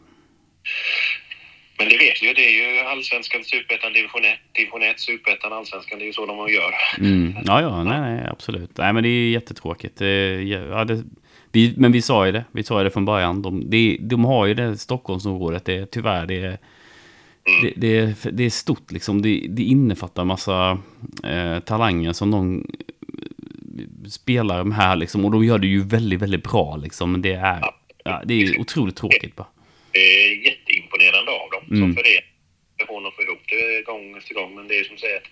Men 1.78 1.88
det 1.88 1.96
vet 1.96 2.22
vi 2.22 2.26
ju, 2.28 2.34
det 2.34 2.40
är 2.46 2.72
ju 2.74 2.80
allsvenskan, 2.80 3.44
superettan, 3.44 3.92
division 3.92 4.24
1, 4.24 4.38
division 4.52 4.82
1, 4.82 5.00
superettan, 5.00 5.52
allsvenskan. 5.52 5.98
Det 5.98 6.04
är 6.04 6.06
ju 6.06 6.12
så 6.12 6.26
de 6.26 6.48
gör. 6.52 6.72
Mm. 6.98 7.34
Ja, 7.44 7.60
ja, 7.62 7.84
nej, 7.84 8.00
nej, 8.00 8.26
absolut. 8.30 8.70
Nej, 8.78 8.92
men 8.92 9.02
det 9.02 9.08
är 9.08 9.30
jättetråkigt. 9.30 9.96
Det, 9.98 10.42
ja, 10.42 10.84
det, 10.84 11.02
vi, 11.52 11.74
men 11.76 11.92
vi 11.92 12.02
sa 12.02 12.26
ju 12.26 12.32
det, 12.32 12.44
vi 12.52 12.62
sa 12.62 12.78
ju 12.78 12.84
det 12.84 12.90
från 12.90 13.04
början. 13.04 13.42
De, 13.42 13.70
de, 13.70 13.98
de 14.00 14.24
har 14.24 14.46
ju 14.46 14.54
det 14.54 14.76
Stockholmsområdet, 14.78 15.64
det, 15.64 15.86
tyvärr, 15.86 16.26
det, 16.26 16.34
är- 16.44 16.58
det, 17.62 17.72
det, 17.76 17.98
är- 17.98 18.30
det 18.32 18.44
är 18.44 18.50
stort 18.50 18.90
liksom. 18.92 19.22
Det, 19.22 19.46
det 19.48 19.62
innefattar 19.62 20.24
massa 20.24 20.78
eh, 21.24 21.58
talanger 21.60 22.12
som 22.12 22.30
de 22.30 22.66
eh, 23.08 24.08
spelar 24.08 24.64
med 24.64 24.76
här 24.76 24.96
liksom. 24.96 25.24
Och 25.24 25.30
de 25.30 25.44
gör 25.44 25.58
det 25.58 25.66
ju 25.66 25.82
väldigt, 25.82 26.20
väldigt 26.22 26.42
bra 26.42 26.76
liksom. 26.76 27.12
Men 27.12 27.22
det 27.22 27.32
är, 27.32 27.60
ja, 28.04 28.22
det 28.24 28.34
är 28.34 28.60
otroligt 28.60 28.96
tråkigt 28.96 29.36
bara. 29.36 29.46
Det 29.92 30.24
är 30.24 30.46
jätteimponerande 30.46 31.30
av 31.32 31.50
dem 31.50 31.64
Mm. 31.70 31.80
som 31.80 31.94
förening. 31.94 32.24
Hon 32.88 33.06
att 33.06 33.14
få 33.14 33.22
ihop 33.22 33.42
det 33.48 33.82
gång 33.82 34.16
efter 34.18 34.34
gång. 34.34 34.54
Men 34.54 34.68
det 34.68 34.78
är 34.78 34.84
som 34.84 34.98
säger 34.98 35.16
att 35.16 35.22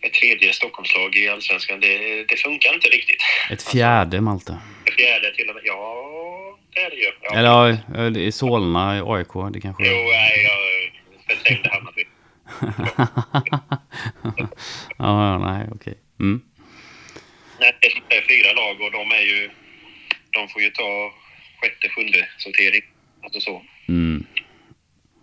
ett 0.00 0.12
tredje 0.14 0.52
Stockholmslag 0.52 1.16
i 1.16 1.28
allsvenskan, 1.28 1.80
det, 1.80 2.24
det 2.24 2.36
funkar 2.36 2.74
inte 2.74 2.88
riktigt. 2.88 3.20
Ett 3.50 3.62
fjärde 3.62 4.20
Malte. 4.20 4.58
Det 4.84 4.92
fjärde 4.92 5.34
till 5.34 5.48
och 5.48 5.54
med, 5.54 5.62
ja, 5.66 6.58
det 6.74 6.80
är 6.80 6.90
det 6.90 6.96
ju. 6.96 7.10
Ja. 7.22 7.34
Eller 7.34 8.18
är 8.26 8.30
Solna, 8.30 8.98
i 8.98 9.00
AIK, 9.00 9.28
det 9.52 9.60
kanske 9.60 9.86
Jo, 9.86 9.92
nej, 9.94 10.48
jag 10.48 11.36
förträngde 11.36 11.68
Hammarby. 11.68 12.04
ja, 14.98 15.38
nej, 15.38 15.66
okej. 15.74 15.94
Mm. 16.20 16.42
Nej, 17.60 17.72
det 17.80 18.16
är 18.16 18.22
fyra 18.28 18.52
lag 18.52 18.80
och 18.80 18.92
de 18.92 19.10
är 19.12 19.20
ju... 19.22 19.50
De 20.30 20.48
får 20.48 20.62
ju 20.62 20.70
ta 20.70 21.12
sjätte, 21.60 21.88
sjunde 21.88 22.28
sortering. 22.38 22.82
Alltså 23.22 23.40
så. 23.40 23.62
Mm. 23.88 24.24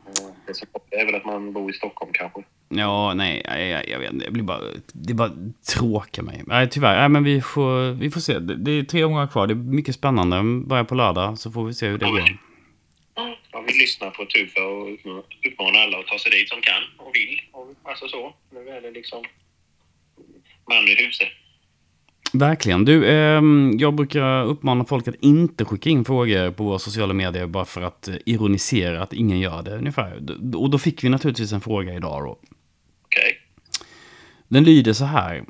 Mm, 0.06 0.32
Det 0.48 0.54
som 0.54 0.68
är 0.92 1.06
väl 1.06 1.16
att 1.16 1.26
man 1.26 1.54
bor 1.54 1.70
i 1.72 1.74
Stockholm 1.74 2.12
kanske. 2.14 2.44
Ja, 2.70 3.14
nej, 3.14 3.42
jag, 3.46 3.68
jag, 3.68 3.90
jag 3.90 4.00
vet 4.00 4.14
inte. 4.14 4.26
Det 4.26 4.32
blir 4.32 4.44
bara, 4.44 4.62
det 4.94 5.14
bara 5.14 5.32
tråkar 5.76 6.24
mig. 6.24 6.44
Nej, 6.48 6.70
tyvärr. 6.70 7.00
Nej, 7.00 7.10
men 7.10 7.24
vi 7.24 7.42
får, 7.42 7.92
vi 7.94 8.10
får 8.12 8.20
se. 8.20 8.40
Det, 8.40 8.56
det 8.56 8.72
är 8.72 8.84
tre 8.84 9.04
omgångar 9.04 9.28
kvar. 9.28 9.48
Det 9.48 9.54
är 9.54 9.56
mycket 9.56 9.96
spännande. 9.96 10.66
Börjar 10.68 10.84
på 10.84 10.96
lördag 10.96 11.38
så 11.40 11.52
får 11.52 11.66
vi 11.66 11.74
se 11.74 11.88
hur 11.88 11.98
det 11.98 12.06
går. 12.06 12.40
Ja, 13.52 13.64
vi 13.68 13.74
lyssnar 13.74 14.10
på 14.10 14.26
Tufa 14.26 14.64
och 14.64 14.90
uppmanar 15.52 15.80
alla 15.80 15.98
att 16.00 16.08
ta 16.08 16.20
sig 16.20 16.32
dit 16.32 16.50
som 16.50 16.62
kan 16.62 16.84
och 16.98 17.16
vill. 17.16 17.42
Och, 17.52 17.68
alltså 17.84 18.08
så. 18.08 18.36
Nu 18.54 18.70
är 18.70 18.82
det 18.82 18.92
liksom 18.92 19.24
man 20.70 20.88
i 20.88 20.96
huset. 21.06 21.28
Verkligen. 22.34 22.86
Du, 22.86 23.10
ehm, 23.12 23.72
jag 23.80 23.96
brukar 23.96 24.44
uppmana 24.44 24.86
folk 24.86 25.08
att 25.08 25.16
inte 25.16 25.66
skicka 25.66 25.90
in 25.90 26.06
frågor 26.06 26.52
på 26.52 26.64
våra 26.64 26.80
sociala 26.80 27.14
medier 27.14 27.48
bara 27.48 27.66
för 27.66 27.82
att 27.82 28.08
eh, 28.08 28.16
ironisera 28.26 29.04
att 29.04 29.14
ingen 29.14 29.40
gör 29.40 29.64
det 29.64 29.78
ungefär. 29.78 30.16
Och 30.56 30.70
då 30.70 30.78
fick 30.78 31.04
vi 31.04 31.10
naturligtvis 31.10 31.54
en 31.54 31.62
fråga 31.62 31.94
idag 31.94 32.24
då. 32.24 32.40
Okej. 33.06 33.38
Den 34.48 34.64
lyder 34.64 34.94
så 34.94 35.06
här. 35.06 35.46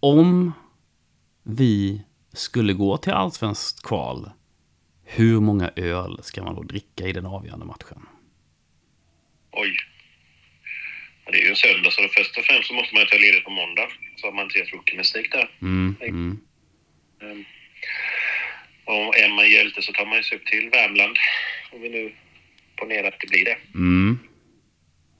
Om 0.00 0.52
vi 1.42 2.02
skulle 2.32 2.72
gå 2.72 2.96
till 2.96 3.12
allsvenskt 3.12 3.82
kval, 3.82 4.30
Hur 5.04 5.40
många 5.40 5.70
öl 5.76 6.18
ska 6.22 6.42
man 6.42 6.54
då 6.54 6.62
dricka 6.62 7.06
i 7.06 7.12
den 7.12 7.26
avgörande 7.26 7.66
matchen? 7.66 8.06
Oj. 9.52 9.93
Det 11.26 11.38
är 11.38 11.42
ju 11.42 11.48
en 11.48 11.56
söndag, 11.56 11.90
så 11.90 12.08
först 12.16 12.38
och 12.38 12.44
främst 12.44 12.68
så 12.68 12.74
måste 12.74 12.94
man 12.94 13.02
ju 13.02 13.06
ta 13.08 13.16
ledigt 13.16 13.44
på 13.44 13.50
måndag. 13.50 13.88
Så 14.16 14.26
har 14.26 14.32
man 14.32 14.44
inte 14.44 14.58
gett 14.58 14.72
rookie 14.72 14.96
mistake 14.98 15.28
där. 15.32 15.50
Mm, 15.62 15.96
mm. 16.00 16.38
Ehm, 17.22 17.44
Och 18.84 19.18
är 19.18 19.28
man 19.28 19.50
hjälte 19.50 19.82
så 19.82 19.92
tar 19.92 20.06
man 20.06 20.22
sig 20.22 20.38
upp 20.38 20.46
till 20.46 20.70
Värmland. 20.70 21.16
Om 21.72 21.80
vi 21.80 21.88
nu 21.88 22.12
ponerar 22.76 23.08
att 23.08 23.20
det 23.20 23.26
blir 23.30 23.44
det. 23.44 23.56
Mm. 23.74 24.18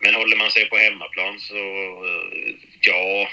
Men 0.05 0.15
håller 0.15 0.37
man 0.37 0.51
sig 0.51 0.69
på 0.69 0.77
hemmaplan 0.77 1.41
så, 1.41 1.57
eh, 1.57 2.55
ja, 2.81 3.29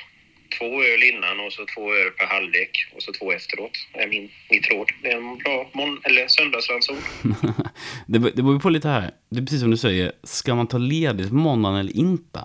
två 0.60 0.84
öl 0.84 1.04
innan 1.04 1.40
och 1.40 1.54
så 1.54 1.66
två 1.76 1.94
öl 1.96 2.12
per 2.12 2.26
halvlek 2.26 2.72
och 2.96 3.04
så 3.04 3.14
två 3.14 3.32
efteråt 3.32 3.72
är 3.94 4.08
min, 4.08 4.30
mitt 4.50 4.72
råd. 4.72 4.90
Det 5.02 5.12
är 5.12 5.18
en 5.18 5.38
bra 5.38 5.70
mon- 5.74 6.02
eller 6.04 6.28
söndagsranson. 6.28 6.96
det, 8.08 8.20
det 8.20 8.32
beror 8.44 8.54
ju 8.54 8.60
på 8.60 8.70
lite 8.70 8.88
här. 8.90 9.12
Det 9.30 9.38
är 9.40 9.42
precis 9.42 9.62
som 9.62 9.72
du 9.72 9.78
säger. 9.78 10.12
Ska 10.24 10.56
man 10.56 10.68
ta 10.68 10.78
ledigt 10.78 11.30
på 11.30 11.36
måndagen 11.36 11.78
eller 11.80 11.98
inte? 11.98 12.40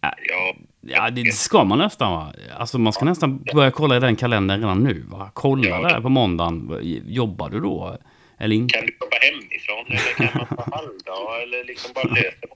Ja, 0.00 0.54
Ja, 0.80 1.10
det 1.10 1.34
ska 1.34 1.64
man 1.64 1.78
nästan 1.78 2.12
va? 2.12 2.32
Alltså 2.58 2.78
man 2.78 2.92
ska 2.92 3.04
nästan 3.04 3.44
börja 3.54 3.70
kolla 3.70 3.96
i 3.96 4.00
den 4.00 4.16
kalendern 4.16 4.60
redan 4.60 4.82
nu 4.84 5.04
va? 5.08 5.30
Kolla 5.34 5.68
Ja. 5.68 5.80
där 5.88 6.00
på 6.00 6.08
måndagen. 6.08 6.80
Jobbar 7.06 7.50
du 7.50 7.60
då? 7.60 7.98
Eller 8.38 8.56
inte? 8.56 8.74
kan 8.78 8.86
du 8.86 8.92
jobba 9.00 9.16
hemifrån 9.20 9.86
eller 9.86 10.28
kan 10.30 10.38
man 10.48 10.56
ta 10.56 10.76
halvdag 10.76 11.42
eller 11.42 11.64
liksom 11.64 11.90
bara 11.94 12.04
lösa? 12.14 12.46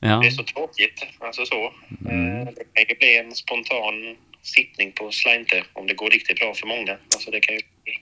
Ja. 0.00 0.16
Det 0.20 0.26
är 0.26 0.30
så 0.30 0.42
tråkigt. 0.42 1.06
Alltså 1.18 1.46
så. 1.46 1.64
Eh, 1.64 2.44
Det 2.56 2.64
kan 2.74 2.84
ju 2.88 2.94
bli 2.98 3.16
en 3.18 3.34
spontan 3.34 4.16
sittning 4.42 4.92
på 4.92 5.10
Slinte 5.10 5.64
om 5.72 5.86
det 5.86 5.94
går 5.94 6.10
riktigt 6.10 6.38
bra 6.40 6.54
för 6.54 6.66
många. 6.66 6.92
Alltså 7.14 7.30
det 7.30 7.40
kan 7.40 7.54
ju 7.54 7.60
bli 7.84 7.92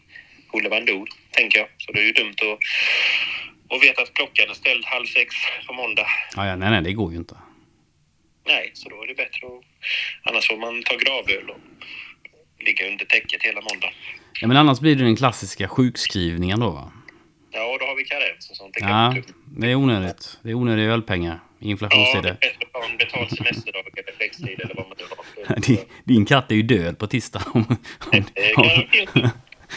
hullabandor, 0.53 1.09
tänker 1.31 1.59
jag. 1.59 1.69
Så 1.79 1.93
det 1.93 2.01
är 2.01 2.05
ju 2.05 2.13
dumt 2.13 2.35
att, 2.43 2.59
att 3.77 3.83
veta 3.83 4.03
att 4.03 4.15
klockan 4.15 4.51
är 4.51 4.55
ställd 4.55 4.85
halv 4.85 5.07
sex 5.07 5.35
på 5.67 5.73
måndag. 5.73 6.07
Ja, 6.37 6.47
ja, 6.47 6.57
nej, 6.57 6.71
nej, 6.71 6.83
det 6.83 6.93
går 6.93 7.13
ju 7.13 7.19
inte. 7.19 7.35
Nej, 8.47 8.71
så 8.75 8.89
då 8.89 9.03
är 9.03 9.07
det 9.07 9.15
bättre 9.15 9.47
att... 9.47 9.65
Annars 10.23 10.49
får 10.49 10.57
man 10.57 10.83
ta 10.83 10.95
gravöl 10.97 11.51
och 11.51 11.61
ligga 12.67 12.89
under 12.89 13.05
täcket 13.05 13.43
hela 13.43 13.61
måndag. 13.61 13.93
Ja, 14.41 14.49
men 14.49 14.57
annars 14.57 14.81
blir 14.81 14.97
det 14.97 15.05
den 15.05 15.17
klassiska 15.17 15.69
sjukskrivningen 15.69 16.61
då 16.61 16.71
va? 16.71 16.93
Ja, 17.51 17.77
då 17.81 17.87
har 17.87 17.97
vi 17.97 18.05
karens 18.05 18.51
och 18.51 18.57
sånt. 18.57 18.75
Det 18.75 18.81
Ja, 18.81 19.17
det 19.57 19.71
är 19.71 19.75
onödigt. 19.75 20.39
Det 20.43 20.51
är 20.51 20.55
onödiga 20.55 20.87
ölpengar 20.87 21.35
i 21.35 21.37
Ja, 21.37 21.41
det 21.59 21.67
är 21.67 21.71
inflationstider. 21.71 22.33
bättre 22.41 22.49
att 22.67 22.73
ta 22.73 22.85
en 22.91 22.97
betald 22.97 23.31
semesterdag 23.31 23.99
eller 23.99 24.13
flextid 24.17 24.61
eller 24.61 24.75
vad 24.75 24.89
man 24.89 24.97
nu 24.99 25.05
har. 25.45 25.57
Din, 25.67 25.79
din 26.05 26.25
katt 26.25 26.51
är 26.51 26.55
ju 26.55 26.63
död 26.63 26.99
på 26.99 27.07
tisdag 27.07 27.43
om, 27.55 27.65
om, 28.13 28.25
om, 28.57 28.71
jag 29.15 29.31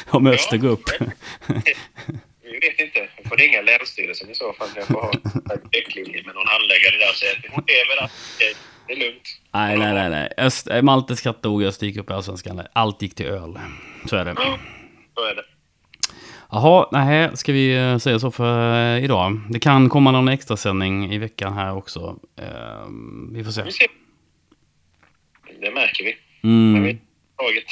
om 0.10 0.28
Öster 0.28 0.58
går 0.58 0.70
upp. 0.70 0.90
Vi 2.64 2.70
vet 2.70 2.80
inte. 2.80 3.08
Vi 3.24 3.30
får 3.30 3.38
ringa 3.38 3.62
Länsstyrelsen 3.62 4.30
i 4.30 4.36
så 4.36 4.54
fall. 4.54 4.68
Jag 4.76 4.88
får 4.88 5.02
ha 5.02 5.12
en 5.12 5.62
väcklinje 5.72 6.24
med 6.26 6.36
någon 6.36 6.48
handläggare 6.48 6.98
där 7.00 7.10
och 7.10 7.16
säga 7.16 7.32
att 7.38 7.52
hon 7.54 7.64
lever. 7.68 8.04
Att 8.04 8.12
det- 8.40 8.56
är 8.94 8.96
lugnt. 8.96 9.28
Nej, 9.54 9.78
nej, 9.78 9.94
nej. 9.94 10.10
nej. 10.10 10.30
Öst, 10.38 10.68
eh, 10.68 10.82
Maltes 10.82 11.22
katt 11.22 11.44
dog, 11.44 11.64
Öster 11.64 11.86
gick 11.88 11.98
upp 11.98 12.10
i 12.10 12.14
Allsvenskan. 12.14 12.62
Allt 12.74 13.02
gick 13.02 13.16
till 13.16 13.26
öl. 13.26 13.60
Så 14.10 14.16
är 14.16 14.26
det. 14.26 14.36
Så 15.16 15.26
är 15.26 15.36
det. 15.36 15.44
Jaha, 16.52 16.88
nej, 16.92 17.30
ska 17.38 17.52
vi 17.54 17.76
eh, 17.76 17.98
säga 17.98 18.20
så 18.20 18.32
för 18.32 18.74
eh, 18.98 19.04
idag? 19.04 19.42
Det 19.50 19.60
kan 19.60 19.90
komma 19.90 20.12
någon 20.12 20.28
extra 20.28 20.58
sändning 20.58 21.14
i 21.14 21.18
veckan 21.18 21.54
här 21.54 21.76
också. 21.76 22.20
Eh, 22.42 22.88
vi 23.34 23.44
får 23.44 23.52
se. 23.52 23.64
Vi 23.64 23.72
ser. 23.72 23.88
Det 25.62 25.72
märker 25.72 26.04
vi. 26.04 26.18
Mm. 26.44 26.76
Mm. 26.84 26.98
Taget. 27.38 27.64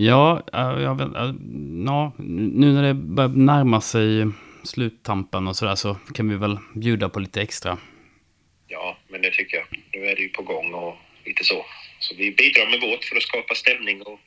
Ja, 0.00 0.42
jag 0.52 1.00
ja, 1.00 2.12
nu 2.18 2.72
när 2.72 2.82
det 2.82 2.94
börjar 2.94 3.28
närma 3.28 3.80
sig 3.80 4.26
sluttampen 4.64 5.48
och 5.48 5.56
sådär 5.56 5.74
så 5.74 5.96
kan 6.14 6.28
vi 6.28 6.36
väl 6.36 6.58
bjuda 6.74 7.08
på 7.08 7.20
lite 7.20 7.42
extra. 7.42 7.78
Ja, 8.66 8.98
men 9.08 9.22
det 9.22 9.30
tycker 9.30 9.56
jag. 9.56 9.66
Nu 9.92 10.06
är 10.06 10.16
det 10.16 10.22
ju 10.22 10.28
på 10.28 10.42
gång 10.42 10.74
och 10.74 10.96
lite 11.24 11.44
så. 11.44 11.64
Så 11.98 12.14
vi 12.14 12.30
bidrar 12.30 12.70
med 12.70 12.80
vårt 12.80 13.04
för 13.04 13.16
att 13.16 13.22
skapa 13.22 13.54
stämning 13.54 14.02
och 14.02 14.20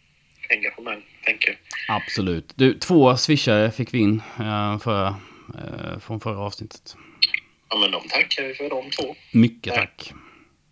engagemang, 0.50 1.02
tänker 1.26 1.50
jag. 1.50 1.58
Absolut. 1.96 2.54
Du, 2.56 2.74
två 2.74 3.18
swishare 3.18 3.72
fick 3.72 3.94
vi 3.94 4.00
in 4.00 4.22
eh, 4.40 4.80
förra, 4.80 5.16
eh, 5.58 6.00
från 6.00 6.20
förra 6.20 6.40
avsnittet. 6.40 6.96
Ja, 7.70 7.78
men 7.78 7.92
de 7.92 8.08
tackar 8.08 8.44
vi 8.48 8.54
för 8.54 8.70
de 8.70 8.90
två. 8.90 9.16
Mycket 9.32 9.74
tack. 9.74 10.14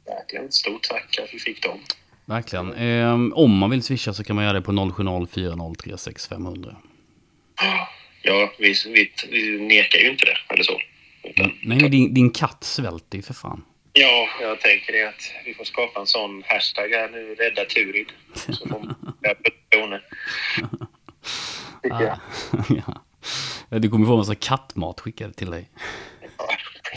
Verkligen. 0.06 0.52
Stort 0.52 0.84
tack 0.84 1.20
att 1.24 1.34
vi 1.34 1.40
fick 1.40 1.64
dem. 1.64 1.80
Verkligen. 2.30 2.74
Eh, 2.74 3.13
om 3.34 3.58
man 3.58 3.70
vill 3.70 3.84
swisha 3.84 4.13
så 4.13 4.24
kan 4.24 4.36
man 4.36 4.46
göra 4.46 4.54
det 4.54 4.62
på 4.62 4.72
070 4.72 5.28
4036 5.34 6.28
500. 6.28 6.76
Ja, 8.24 8.54
vi, 8.58 8.74
vi, 8.86 9.12
vi 9.30 9.60
nekar 9.60 10.00
ju 10.00 10.10
inte 10.10 10.26
det, 10.26 10.54
eller 10.54 10.63
så. 10.63 10.80
Utan, 11.24 11.52
Nej, 11.63 11.89
din, 11.89 12.13
din 12.13 12.32
katt 12.32 12.63
svälter 12.63 13.18
ju 13.18 13.22
för 13.22 13.34
fan. 13.34 13.63
Ja, 13.94 14.28
jag 14.42 14.62
tänker 14.62 14.94
det 14.94 15.10
att 15.10 15.32
vi 15.46 15.54
får 15.54 15.63
skapa 15.63 16.00
en 16.00 16.08
sån 16.08 16.44
hashtag 16.48 16.89
här 16.89 17.10
nu, 17.10 17.36
rädda 17.36 17.65
Turid. 17.65 18.08
Så 18.34 18.68
får 18.68 18.80
man 18.80 18.96
personer. 19.70 20.02
Jag. 21.84 22.20
ja. 23.70 23.80
Du 23.80 23.89
kommer 23.89 24.06
få 24.06 24.12
en 24.12 24.18
massa 24.18 24.36
kattmat 24.36 25.00
skickad 25.00 25.36
till 25.36 25.52
dig. 25.52 25.70
Ja, 26.38 26.48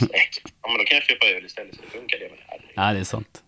säkert. 0.00 0.52
Ja, 0.62 0.68
men 0.68 0.78
då 0.78 0.84
kan 0.84 0.94
jag 0.96 1.04
köpa 1.04 1.26
öl 1.26 1.44
istället 1.44 1.74
så 1.74 1.82
det 1.82 1.90
funkar 1.90 2.18
det. 2.18 2.30
Ja, 2.74 2.92
det 2.92 2.98
är 2.98 3.04
sant. 3.04 3.42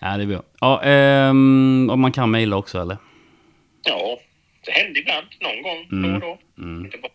Ja. 0.00 0.16
Det 0.16 0.22
är 0.22 0.26
bra. 0.26 0.42
Ja, 0.60 0.82
ehm, 0.82 1.90
och 1.90 1.98
man 1.98 2.12
kan 2.12 2.30
mejla 2.30 2.56
också, 2.56 2.80
eller? 2.80 2.96
Ja, 3.82 4.20
det 4.64 4.72
händer 4.72 5.00
ibland. 5.00 5.26
Någon 5.40 5.62
gång 5.62 5.86
då 6.02 6.08
och 6.14 6.20
då. 6.20 6.38
Mm. 6.62 6.84
Inte 6.84 6.98
bara. 6.98 7.12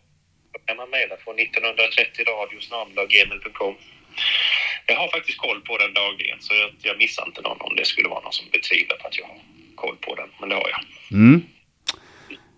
Kan 0.65 0.77
man 0.77 0.89
mejla 0.89 1.15
på 1.15 1.33
1930radiosnabel.gmail.com. 1.33 3.75
Jag 4.87 4.95
har 4.95 5.07
faktiskt 5.07 5.37
koll 5.37 5.61
på 5.61 5.77
den 5.77 5.93
dagligen 5.93 6.41
så 6.41 6.53
jag, 6.53 6.71
jag 6.81 6.97
missar 6.97 7.25
inte 7.25 7.41
någon 7.41 7.61
om 7.61 7.75
det 7.75 7.85
skulle 7.85 8.09
vara 8.09 8.21
någon 8.21 8.33
som 8.33 8.45
betvivlar 8.51 8.97
på 8.97 9.07
att 9.07 9.17
jag 9.17 9.25
har 9.25 9.39
koll 9.75 9.97
på 10.01 10.15
den. 10.15 10.29
Men 10.39 10.49
det 10.49 10.55
har 10.55 10.69
jag. 10.69 10.79
Mm. 11.19 11.45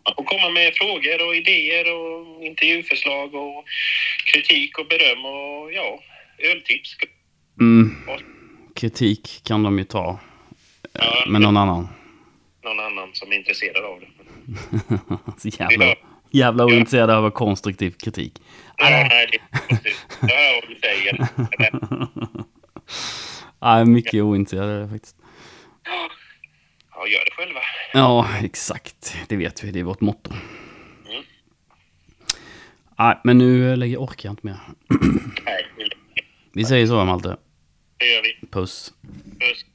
Man 0.06 0.16
får 0.16 0.24
komma 0.24 0.50
med 0.50 0.76
frågor 0.76 1.28
och 1.28 1.36
idéer 1.36 1.94
och 1.94 2.46
intervjuförslag 2.46 3.36
och 3.36 3.66
kritik 4.32 4.78
och 4.78 4.88
beröm 4.88 5.26
och 5.26 5.74
ja, 5.74 6.00
öltips. 6.38 6.98
Mm. 7.60 7.96
Kritik 8.78 9.42
kan 9.44 9.64
de 9.64 9.78
ju 9.78 9.84
ta 9.84 10.20
Ja, 10.94 11.24
med 11.30 11.42
någon 11.42 11.58
annan. 11.58 11.88
någon 12.64 12.80
annan 12.80 13.10
som 13.14 13.32
är 13.32 13.36
intresserad 13.36 13.86
av 13.86 14.00
det. 14.00 14.08
Så 15.38 15.48
jävla, 15.48 15.96
jävla 16.32 16.66
ointresserad 16.66 17.10
av 17.10 17.30
konstruktiv 17.30 17.92
kritik. 17.92 18.42
Ja, 18.78 18.90
nej, 18.90 19.28
det 19.32 19.38
är. 19.38 19.80
Jag 20.22 20.28
hör 20.30 20.62
vad 20.62 20.70
du 20.70 20.80
säger. 20.80 21.28
Ja, 23.60 23.86
mycket 23.86 24.24
ointresserad 24.24 24.70
är 24.70 24.80
det 24.80 24.90
faktiskt. 24.90 25.16
Ja, 26.96 27.08
gör 27.08 27.26
det 27.26 27.32
själva. 27.32 27.60
Ja, 27.94 28.28
exakt. 28.44 29.16
Det 29.28 29.36
vet 29.36 29.64
vi. 29.64 29.72
Det 29.72 29.80
är 29.80 29.84
vårt 29.84 30.02
motto. 30.02 30.32
Mm. 31.10 31.24
Nej, 33.00 33.18
men 33.24 33.38
nu 33.38 33.76
lägger 33.76 33.98
orkar 33.98 34.30
jag 34.30 34.34
inte 34.34 34.46
mer. 34.46 34.60
Nej, 35.46 35.66
Vi 36.54 36.66
säger 36.66 36.88
så, 36.88 37.06
Malte. 37.06 37.38
I 38.00 38.18
övrigt. 38.18 38.52
Puss. 38.52 38.94
Puss. 39.40 39.66